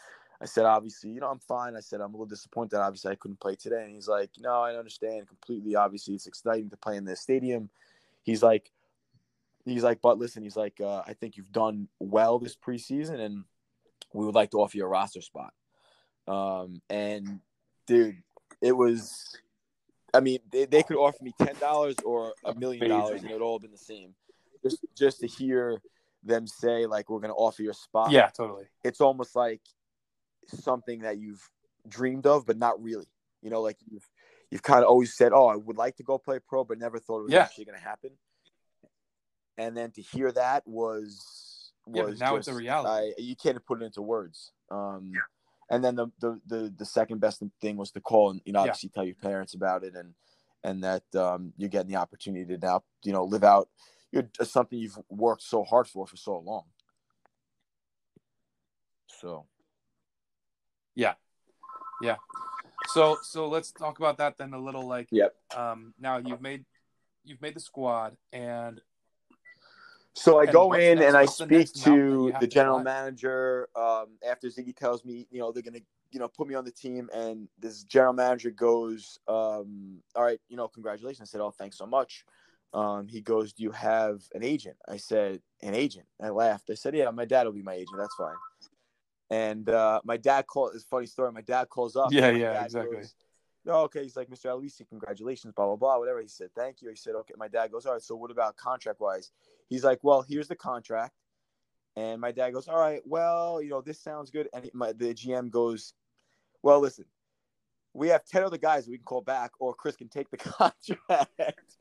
[0.41, 1.75] I said, obviously, you know, I'm fine.
[1.75, 2.79] I said, I'm a little disappointed.
[2.79, 3.83] Obviously, I couldn't play today.
[3.83, 5.75] And he's like, no, I understand completely.
[5.75, 7.69] Obviously, it's exciting to play in this stadium.
[8.23, 8.71] He's like,
[9.65, 13.43] he's like, but listen, he's like, uh, I think you've done well this preseason, and
[14.13, 15.53] we would like to offer you a roster spot.
[16.27, 17.39] Um, and
[17.87, 18.21] dude,
[18.61, 19.35] it was,
[20.13, 23.33] I mean, they, they could offer me ten dollars or a million dollars, and it
[23.33, 24.13] would all been the same.
[24.63, 25.81] Just just to hear
[26.23, 28.11] them say like, we're going to offer you a spot.
[28.11, 28.65] Yeah, totally.
[28.83, 29.61] it's almost like
[30.47, 31.49] something that you've
[31.87, 33.05] dreamed of, but not really.
[33.41, 34.07] You know, like you've
[34.51, 36.99] you've kind of always said, "Oh, I would like to go play pro," but never
[36.99, 37.41] thought it was Yeah.
[37.43, 38.11] actually going to happen.
[39.57, 43.13] And then to hear that was was Yeah, now it's a reality.
[43.17, 44.51] I, you can't put it into words.
[44.69, 45.11] Um,
[45.69, 48.59] and then the, the the the second best thing was to call and you know
[48.59, 48.63] Yeah.
[48.63, 50.13] obviously tell your parents about it and
[50.63, 53.69] and that um, you're getting the opportunity to now you know live out
[54.11, 56.63] your, something you've worked so hard for for so long.
[59.07, 59.45] So
[60.95, 61.13] yeah,
[62.01, 62.17] yeah.
[62.89, 64.87] So so let's talk about that then a little.
[64.87, 65.33] Like, Yep.
[65.55, 66.65] um, now you've made
[67.23, 68.81] you've made the squad, and
[70.13, 71.07] So I And go in next?
[71.07, 75.05] and I speak next mountain that you to the general manager um, after Sigi tells
[75.05, 75.79] me, you know, they're gonna,
[76.11, 80.39] you know, put me on the team, and this general manager goes, um, "All right,
[80.49, 82.25] you know, congratulations." I said, "Oh, thanks so much."
[82.73, 86.69] Um, he goes, "Do you have an agent?" I said, "An agent." I laughed.
[86.69, 87.97] I said, "Yeah, my dad will be my agent.
[87.97, 88.35] That's fine."
[89.29, 90.71] And uh, my dad called.
[90.75, 91.31] It's a funny story.
[91.31, 92.11] My dad calls up.
[92.11, 92.97] Yeah, yeah, exactly.
[92.97, 93.15] goes,
[93.63, 94.03] no, okay.
[94.03, 94.45] He's like, Mr.
[94.47, 96.19] Alisi, congratulations, blah, blah, blah, whatever.
[96.19, 96.89] He said, thank you.
[96.89, 97.35] He said, okay.
[97.37, 99.31] My dad goes, all right, so what about contract wise?
[99.71, 101.13] He's like, well, here's the contract.
[101.95, 104.49] And my dad goes, all right, well, you know, this sounds good.
[104.53, 105.93] And my, the GM goes,
[106.61, 107.05] well, listen,
[107.93, 111.77] we have 10 other guys we can call back, or Chris can take the contract.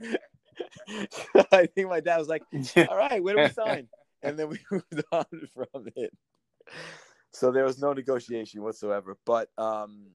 [1.52, 2.44] I think my dad was like,
[2.88, 3.88] all right, where do we sign?
[4.22, 6.12] And then we moved on from it.
[7.32, 9.18] So there was no negotiation whatsoever.
[9.26, 10.06] But um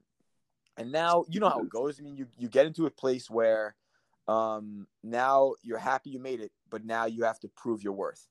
[0.78, 2.00] and now you know how it goes.
[2.00, 3.76] I mean, you you get into a place where
[4.30, 8.28] um now you're happy you made it, but now you have to prove your worth.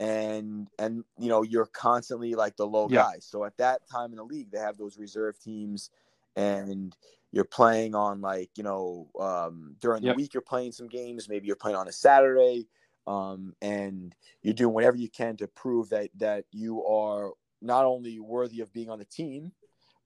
[0.00, 2.88] And and you know, you're constantly like the low Yeah.
[2.88, 3.18] guy.
[3.20, 5.90] So at that time in the league, they have those reserve teams
[6.36, 6.96] and
[7.32, 10.12] you're playing on like, you know, um during the Yep.
[10.12, 12.68] week you're playing some games, maybe you're playing on a Saturday
[13.06, 17.32] um, and you're doing whatever you can to prove that that you are
[17.62, 19.52] not only worthy of being on the team,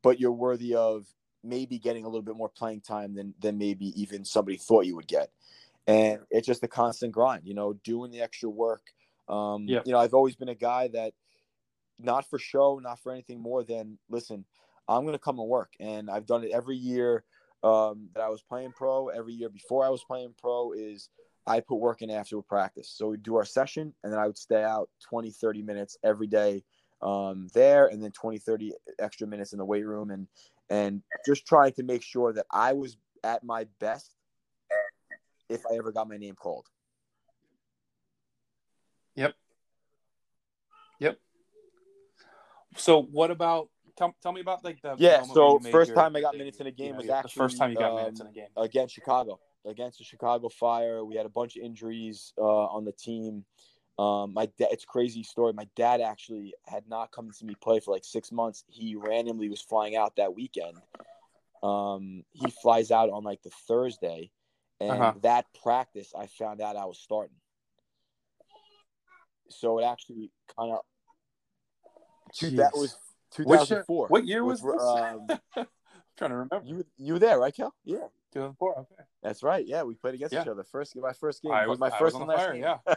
[0.03, 1.07] but you're worthy of
[1.43, 4.97] maybe getting a little bit more playing time than than maybe even somebody thought you
[4.97, 5.30] would get.
[5.86, 8.82] And it's just a constant grind, you know, doing the extra work,
[9.28, 9.86] Um, Yep.
[9.86, 11.14] You know, I've always been a guy that,
[11.99, 14.45] not for show, not for anything more than listen.
[14.88, 17.24] I'm going to come and work, and I've done it every year
[17.62, 19.09] um, that I was playing pro.
[19.09, 21.09] Every year before I was playing pro is
[21.47, 22.88] I put work in after practice.
[22.88, 26.26] So we'd do our session, and then I would stay out 20, 30 minutes every
[26.26, 26.64] day
[27.03, 30.26] um, there, and then 20, 30 extra minutes in the weight room, and
[30.70, 34.14] and just trying to make sure that I was at my best
[35.48, 36.66] if I ever got my name called.
[39.16, 39.34] Yep.
[41.00, 41.18] Yep.
[42.76, 45.22] So what about tell, tell me about like the Yeah.
[45.24, 47.48] So first your time I got minutes in a game you know, was actually the
[47.48, 48.48] first time you got minutes um, in a game.
[48.56, 51.04] against Chicago, against the Chicago Fire.
[51.04, 53.44] We had a bunch of injuries uh, on the team.
[54.01, 55.53] Um, my dad, it's a crazy story.
[55.53, 58.64] My dad actually had not come to see me play for like six months.
[58.66, 60.78] He randomly was flying out that weekend.
[61.62, 64.30] Um, he flies out on like the Thursday,
[64.80, 65.12] and Uh-huh.
[65.20, 67.36] that practice, I found out I was starting.
[69.51, 70.78] So it actually kind of
[72.57, 72.72] that Jeez.
[72.72, 72.96] was
[73.36, 74.09] Which, uh, 2004.
[74.09, 74.82] what year was with, this?
[74.82, 75.26] um,
[75.57, 75.66] I'm
[76.16, 76.62] trying to remember.
[76.64, 77.74] you you were there, right, Kel?
[77.84, 78.09] Yeah.
[78.32, 78.78] 2004.
[78.78, 79.05] Okay.
[79.22, 79.66] That's right.
[79.66, 80.42] Yeah, we played against Yeah.
[80.42, 80.64] each other.
[80.64, 82.55] First, my first game, I was, my I first was on and last fire.
[82.55, 82.62] game.
[82.62, 82.78] Yeah.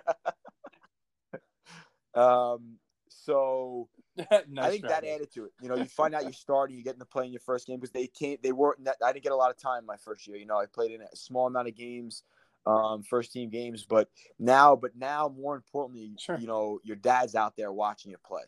[2.15, 2.77] Um,
[3.09, 5.51] so nice I think that added to it.
[5.61, 7.67] You know, you find out you're starting, you get in the play in your first
[7.67, 8.41] game because they can't.
[8.41, 8.87] They weren't.
[9.03, 10.37] I didn't get a lot of time my first year.
[10.37, 12.23] You know, I played in a small amount of games,
[12.65, 13.85] um, first team games.
[13.85, 14.09] But
[14.39, 16.37] now, but now, more importantly, Sure.
[16.37, 18.43] you know, your dad's out there watching you play,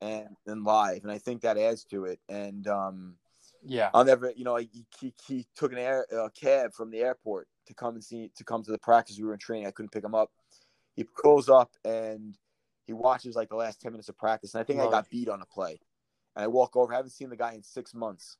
[0.00, 2.20] and and live, and I think that adds to it.
[2.28, 3.16] And um,
[3.62, 3.90] Yeah.
[3.94, 4.68] I'll never, you know, he,
[5.00, 8.44] he, he took an air a cab from the airport to come and see to
[8.44, 9.18] come to the practice.
[9.18, 9.66] We were in training.
[9.66, 10.30] I couldn't pick him up.
[10.94, 12.36] He pulls up and
[12.86, 14.54] he watches like the last ten minutes of practice.
[14.54, 15.80] And I think I got beat on a play.
[16.36, 16.92] And I walk over.
[16.92, 18.36] I haven't seen the guy in six months.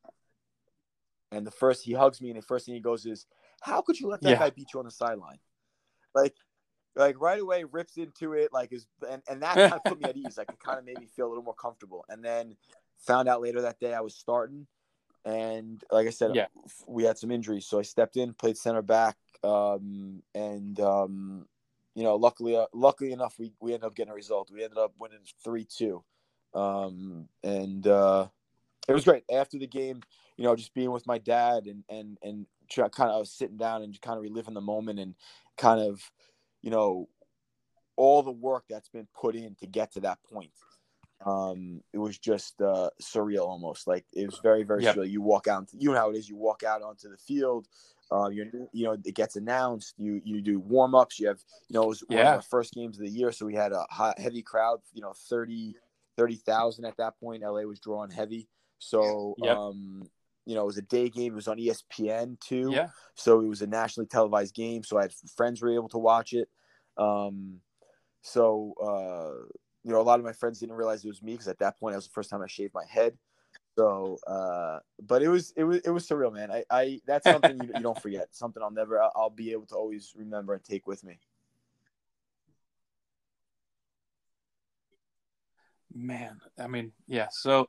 [1.32, 3.26] And the first he hugs me, and the first thing he goes is,
[3.60, 4.38] "How could you let that Yeah.
[4.38, 5.38] guy beat you on the sideline?"
[6.14, 6.36] Like,
[6.94, 8.52] like right away rips into it.
[8.52, 10.38] Like is and and that kind of put me at ease.
[10.38, 12.04] Like it kind of made me feel a little more comfortable.
[12.08, 12.56] And then
[12.98, 14.66] found out later that day I was starting.
[15.24, 16.46] And like I said, Yeah.
[16.86, 21.48] we had some injuries, so I stepped in, played center back, um, and um,
[21.94, 24.50] you know, luckily, uh, luckily enough, we, we ended up getting a result.
[24.52, 26.02] We ended up winning three two,
[26.54, 28.28] um, and uh,
[28.88, 29.24] it was great.
[29.32, 30.00] After the game,
[30.36, 33.30] you know, just being with my dad and and and try, kind of I was
[33.30, 35.14] sitting down and kind of reliving the moment and
[35.56, 36.10] kind of,
[36.62, 37.08] you know,
[37.96, 40.50] all the work that's been put in to get to that point
[41.26, 44.94] um it was just uh surreal almost like it was very very Yep.
[44.96, 47.66] surreal you walk out you know how it is you walk out onto the field
[48.12, 51.84] uh you you know it gets announced you you do warm-ups you have you know
[51.84, 52.28] it was one Yeah.
[52.30, 55.00] of our first games of the year so we had a high, heavy crowd you
[55.00, 55.74] know 30
[56.16, 58.48] 30,000 at that point LA was drawing heavy
[58.78, 59.56] so Yep.
[59.56, 60.02] um
[60.44, 62.88] you know it was a day game it was on ESPN too Yeah.
[63.14, 66.34] so it was a nationally televised game so i had friends were able to watch
[66.34, 66.48] it
[66.98, 67.60] um
[68.22, 69.46] so uh
[69.84, 71.78] you know a lot of my friends didn't realize it was me because at that
[71.78, 73.16] point that was the first time i shaved my head.
[73.76, 76.50] So uh but it was it was it was surreal man.
[76.50, 78.28] I i that's something you, you don't forget.
[78.32, 81.18] Something i'll never I'll, I'll be able to always remember and take with me.
[85.94, 87.28] Man, I mean, yeah.
[87.30, 87.68] So,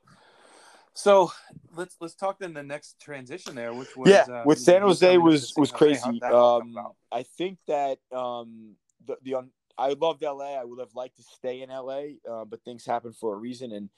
[0.94, 1.32] so
[1.76, 5.18] let's let's talk then the next transition there, which was yeah uh, with san jose
[5.18, 6.12] was was crazy.
[6.14, 10.60] did that all come um i think that um the the un- I loved LA.
[10.60, 13.72] I would have liked to stay in LA, uh, but things happened for a reason.
[13.72, 13.90] And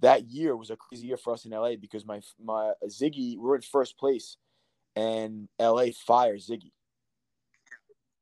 [0.00, 3.36] that year was a crazy year for us in LA because my my Sigi, we
[3.36, 4.36] were in first place,
[4.96, 6.72] and LA fired Sigi,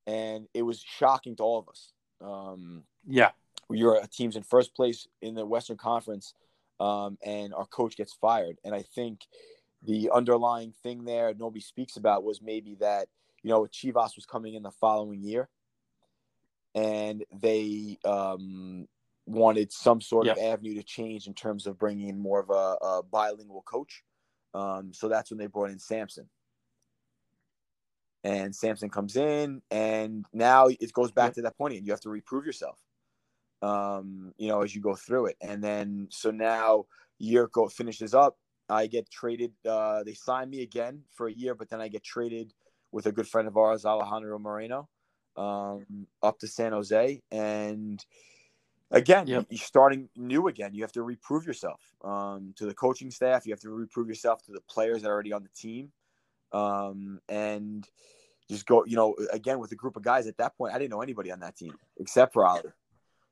[0.07, 1.93] and it was shocking to all of us.
[2.21, 3.31] Um, yeah,
[3.69, 6.35] we were a team's in first place in the Western Conference,
[6.81, 8.57] um, and our coach gets fired.
[8.65, 9.21] And I think
[9.83, 13.09] the underlying thing there nobody speaks about was maybe that
[13.43, 15.49] you know Chivas was coming in the following year,
[16.77, 18.87] and they um,
[19.27, 22.87] wanted some sort of avenue to change in terms of bringing in more of a,
[22.87, 24.05] a bilingual coach.
[24.55, 26.29] Um, so that's when they brought in Sampson.
[28.23, 31.35] And Sampson comes in, and now it goes back Yep.
[31.35, 31.85] to that point again.
[31.87, 32.79] You have to reprove yourself
[33.63, 35.37] um, you know, as you go through it.
[35.41, 36.87] And then so now
[37.19, 38.37] year go finishes up.
[38.69, 39.53] I get traded.
[39.69, 42.53] Uh, they sign me again for a year, but then I get traded
[42.93, 44.89] with a good friend of ours, Alejandro Moreno,
[45.37, 47.23] um, up to San Jose.
[47.31, 48.05] And
[48.91, 49.47] again, Yep.
[49.51, 50.75] you're starting new again.
[50.75, 53.47] You have to reprove yourself um, to the coaching staff.
[53.47, 55.93] You have to reprove yourself to the players that are already on the team.
[56.53, 57.87] Um, and
[58.49, 60.91] just go, you know, again with a group of guys at that point, I didn't
[60.91, 62.71] know anybody on that team except for Ali.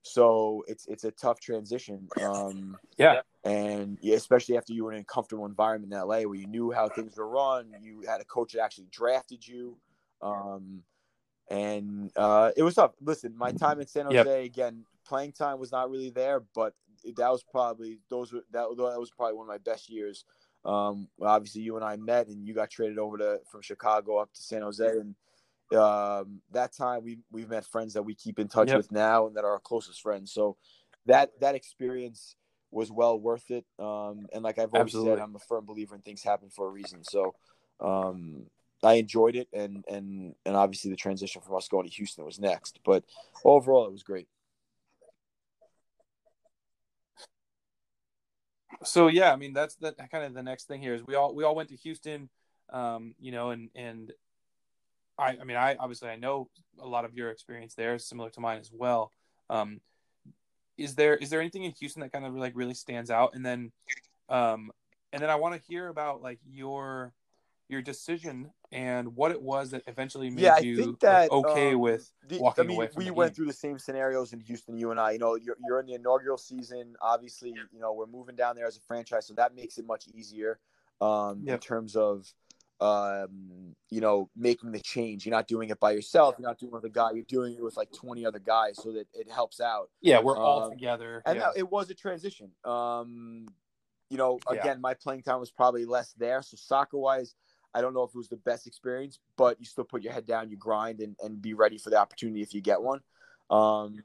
[0.02, 2.08] So it's it's a tough transition.
[2.22, 6.46] Um, yeah, and especially after you were in a comfortable environment in LA where you
[6.46, 9.76] knew how things were run, you had a coach that actually drafted you.
[10.20, 10.82] Um,
[11.48, 12.92] and uh, it was tough.
[13.00, 14.44] Listen, my time in San Jose Yep.
[14.44, 16.74] again, playing time was not really there, but
[17.16, 20.24] that was probably those were that, that was probably one of my best years.
[20.64, 24.32] Um, obviously, you and I met, and you got traded over to from Chicago up
[24.32, 25.14] to San Jose, and
[25.78, 28.78] um, that time we we've met friends that we keep in touch yep.
[28.78, 30.32] with now, and that are our closest friends.
[30.32, 30.56] So
[31.06, 32.36] that that experience
[32.70, 33.64] was well worth it.
[33.78, 35.12] Um, and like I've always Absolutely.
[35.12, 37.04] said, I'm a firm believer in things happen for a reason.
[37.04, 37.34] So
[37.80, 38.46] um,
[38.84, 42.38] I enjoyed it, and and and obviously the transition from us going to Houston was
[42.38, 42.80] next.
[42.84, 43.04] But
[43.44, 44.28] overall, it was great.
[48.82, 51.34] So yeah, I mean that's that kind of the next thing here is we all
[51.34, 52.28] we all went to Houston,
[52.70, 54.12] um, you know, and and
[55.18, 58.30] I I mean I obviously I know a lot of your experience there is similar
[58.30, 59.12] to mine as well.
[59.48, 59.80] Um,
[60.76, 63.34] is there is there anything in Houston that kind of like really stands out?
[63.34, 63.72] And then,
[64.28, 64.70] um,
[65.12, 67.12] and then I want to hear about like your
[67.68, 72.10] your decision and what it was that eventually made yeah, you that, okay um, with
[72.28, 74.98] the, walking I mean, away we went through the same scenarios in Houston, you and
[74.98, 75.12] I.
[75.12, 76.96] You know, you're, you're in the inaugural season.
[77.00, 80.08] Obviously, you know, we're moving down there as a franchise, so that makes it much
[80.12, 80.58] easier
[81.00, 81.54] um, yep.
[81.54, 82.26] in terms of
[82.80, 85.24] um, you know, making the change.
[85.24, 86.34] You're not doing it by yourself.
[86.38, 87.12] You're not doing it with a guy.
[87.14, 89.90] You're doing it with like 20 other guys, so that it helps out.
[90.00, 91.22] Yeah, we're all um, together.
[91.24, 91.50] And yeah.
[91.56, 92.50] it was a transition.
[92.64, 93.46] Um,
[94.10, 94.74] you know, again, yeah.
[94.80, 96.42] my playing time was probably less there.
[96.42, 97.34] So soccer wise,
[97.74, 100.26] I don't know if it was the best experience, but you still put your head
[100.26, 103.00] down, you grind, and, and be ready for the opportunity if you get one.
[103.50, 104.02] Um,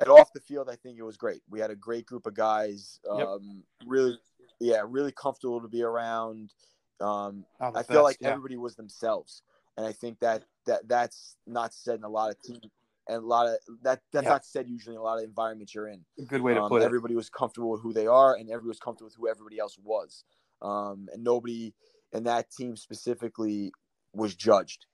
[0.00, 1.42] and off the field, I think it was great.
[1.50, 3.00] We had a great group of guys.
[3.10, 3.86] Um, yep.
[3.86, 4.18] Really,
[4.60, 6.52] yeah, really comfortable to be around.
[7.00, 8.28] Um, I best, feel like yeah.
[8.28, 9.42] everybody was themselves,
[9.76, 12.70] and I think that that that's not said in a lot of teams
[13.08, 14.30] and a lot of that that's yeah.
[14.30, 16.04] not said usually in a lot of environments you're in.
[16.18, 16.84] A good way to um, put it.
[16.84, 19.78] Everybody was comfortable with who they are, and everybody was comfortable with who everybody else
[19.82, 20.24] was.
[20.60, 21.72] Um, and nobody
[22.12, 23.72] in that team specifically
[24.14, 24.86] was judged.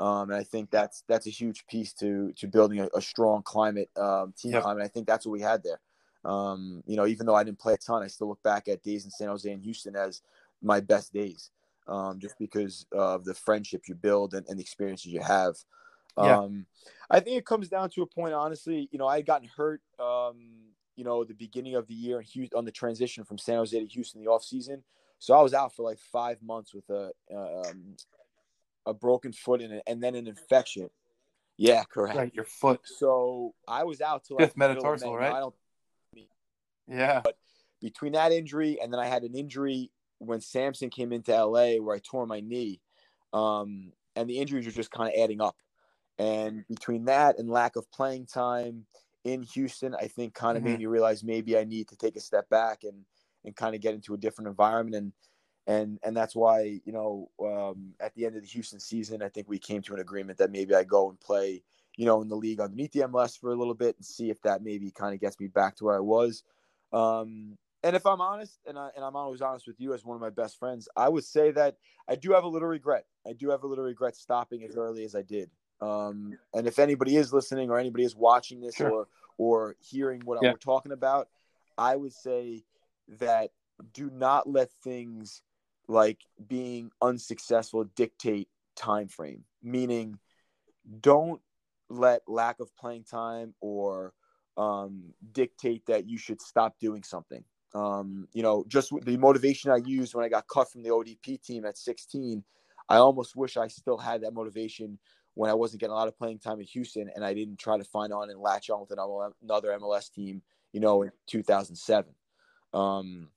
[0.00, 3.42] Um, and I think that's that's a huge piece to to building a, a strong
[3.42, 4.62] climate um, team yep.
[4.62, 4.82] climate.
[4.82, 5.80] I think that's what we had there.
[6.24, 8.82] Um, you know, even though I didn't play a ton, I still look back at
[8.82, 10.22] days in San Jose and Houston as
[10.60, 11.50] my best days,
[11.88, 15.56] um, just because of the friendship you build and, and the experiences you have.
[16.18, 16.38] Yeah.
[16.38, 16.66] Um,
[17.10, 18.88] I think it comes down to a point, honestly.
[18.92, 20.36] You know, I had gotten hurt, um,
[20.94, 23.78] you know, the beginning of the year in Houston, on the transition from San Jose
[23.78, 24.84] to Houston the off season.
[25.22, 27.94] So I was out for like five months with a um,
[28.84, 30.90] a broken foot and, and then an infection.
[31.56, 32.16] Yeah, correct.
[32.16, 32.80] Right, your foot.
[32.82, 35.32] So I was out till fifth like metatarsal, right?
[35.32, 35.54] I don't,
[36.88, 37.20] yeah.
[37.22, 37.36] But
[37.80, 41.94] between that injury and then I had an injury when Sampson came into LA where
[41.94, 42.80] I tore my knee,
[43.32, 45.54] um, and the injuries were just kind of adding up.
[46.18, 48.86] And between that and lack of playing time
[49.22, 50.72] in Houston, I think kind of mm-hmm.
[50.72, 53.04] made me realize maybe I need to take a step back and
[53.44, 55.12] and kind of get into a different environment and
[55.66, 59.28] and and that's why you know um, at the end of the Houston season, I
[59.28, 61.62] think we came to an agreement that maybe I go and play
[61.96, 64.40] you know in the league underneath the MLS for a little bit and see if
[64.42, 66.42] that maybe kind of gets me back to where I was.
[66.92, 70.14] Um, and if I'm honest, and, I, and I'm always honest with you as one
[70.14, 71.78] of my best friends, I would say that
[72.08, 73.06] I do have a little regret.
[73.26, 75.50] I do have a little regret stopping as early as I did.
[75.80, 78.90] Um, and if anybody is listening or anybody is watching this sure.
[78.90, 80.50] or or hearing what yeah.
[80.50, 81.28] I'm talking about,
[81.76, 82.62] I would say
[83.18, 83.50] that
[83.92, 85.42] do not let things
[85.88, 89.44] like being unsuccessful dictate time frame.
[89.62, 90.18] Meaning,
[91.00, 91.40] don't
[91.88, 94.12] let lack of playing time or
[94.56, 97.44] um, dictate that you should stop doing something.
[97.74, 101.42] Um, you know, just the motivation I used when I got cut from the ODP
[101.42, 102.44] team at 16,
[102.88, 104.98] I almost wish I still had that motivation
[105.34, 107.78] when I wasn't getting a lot of playing time in Houston and I didn't try
[107.78, 112.12] to find on and latch on with another MLS team, you know, in 2007.
[112.72, 113.28] Um,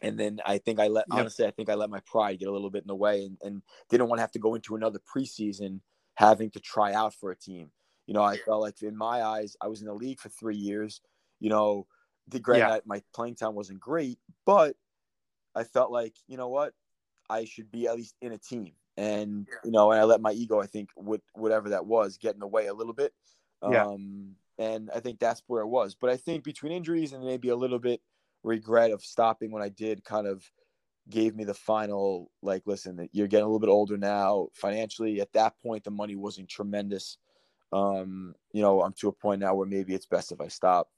[0.00, 1.20] and then I think I let, yep.
[1.20, 3.38] honestly, I think I let my pride get a little bit in the way and,
[3.42, 5.80] and didn't want to have to go into another preseason
[6.14, 7.70] having to try out for a team.
[8.06, 10.56] You know, I felt like in my eyes, I was in the league for three
[10.56, 11.00] years,
[11.40, 11.86] you know,
[12.28, 12.78] the great yeah.
[12.84, 14.76] my playing time wasn't great, but
[15.54, 16.72] I felt like, you know what,
[17.30, 18.72] I should be at least in a team.
[18.96, 22.34] And, you know, and I let my ego, I think, with whatever that was, get
[22.34, 23.12] in the way a little bit.
[23.62, 23.86] Yeah.
[23.86, 25.96] Um, and I think that's where it was.
[25.98, 28.00] But I think between injuries and maybe a little bit
[28.44, 30.44] regret of stopping when I did kind of
[31.10, 34.48] gave me the final, like, listen, you're getting a little bit older now.
[34.54, 37.18] Financially, at that point, the money wasn't tremendous.
[37.72, 40.88] Um, you know, I'm to a point now where maybe it's best if I stop.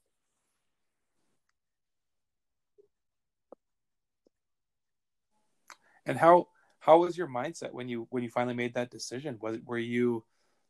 [6.05, 6.47] And how
[6.79, 9.37] how was your mindset when you when you finally made that decision?
[9.41, 10.23] Was were you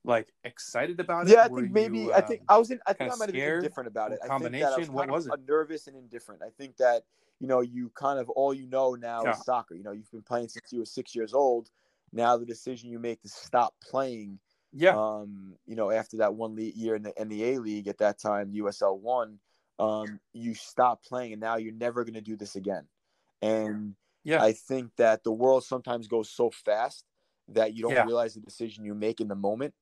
[0.07, 1.33] like excited about it?
[1.33, 2.79] Yeah, I think maybe you, I think I was in.
[2.87, 4.19] I think I might have been indifferent about it.
[4.25, 4.67] Combination.
[4.67, 5.33] I was what was it?
[5.47, 6.41] Nervous and indifferent.
[6.41, 7.03] I think that
[7.39, 9.31] you know you kind of all you know now yeah.
[9.31, 9.75] is soccer.
[9.75, 11.69] You know you've been playing since you were six years old.
[12.13, 14.39] Now the decision you make to stop playing
[14.71, 14.95] Yeah.
[14.95, 17.97] Um, you know, after that one league year in the in the A League at
[17.99, 19.39] that time, USL one,
[19.79, 22.87] um, you stop playing, and now you're never going to do this again.
[23.41, 27.05] And yeah, I think that the world sometimes goes so fast
[27.49, 28.05] that you don't Yeah.
[28.05, 29.73] realize the decision you make in the moment.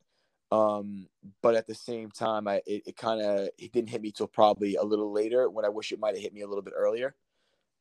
[0.52, 1.08] Um,
[1.42, 4.28] but at the same time, I it, it kind of it didn't hit me till
[4.28, 6.74] probably a little later when I wish it might have hit me a little bit
[6.76, 7.16] earlier.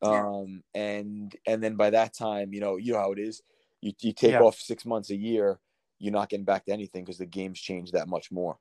[0.02, 0.26] Yeah.
[0.26, 3.42] Um, and and then by that time, you know, you know how it is.
[3.80, 4.40] You you take Yeah.
[4.40, 5.58] off six months a year,
[5.98, 8.58] you're not getting back to anything because the game's changed that much more.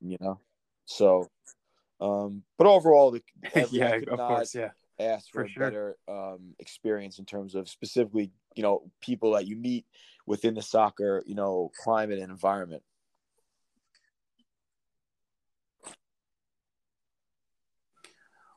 [0.00, 0.40] You know,
[0.84, 1.28] so.
[2.00, 3.22] Um, but overall, the
[3.70, 4.70] yeah, of course, yeah.
[4.98, 5.64] ask for, For a sure.
[5.64, 9.86] better um, experience in terms of specifically, you know, people that you meet
[10.26, 12.82] within the soccer, you know, climate and environment.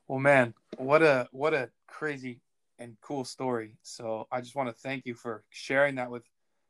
[0.08, 2.40] Well, man, what a what a crazy
[2.80, 3.74] and cool story.
[3.82, 6.24] So I just want to thank you for sharing that with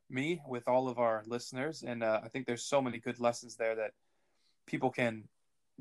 [0.10, 3.58] me, with all of our listeners, and uh, I think there's so many good lessons
[3.58, 3.92] there that
[4.66, 5.26] people can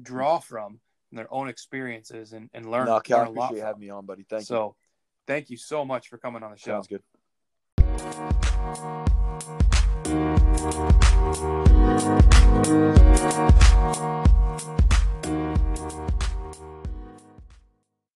[0.02, 0.80] draw from
[1.12, 3.44] in their own experiences and, and learn, no, Cal, I learn a lot.
[3.46, 4.26] appreciate you having me on, buddy.
[4.28, 4.46] Thank you.
[4.46, 4.76] so,
[5.26, 6.72] thank you so much for coming on the show.
[6.72, 7.02] Sounds good.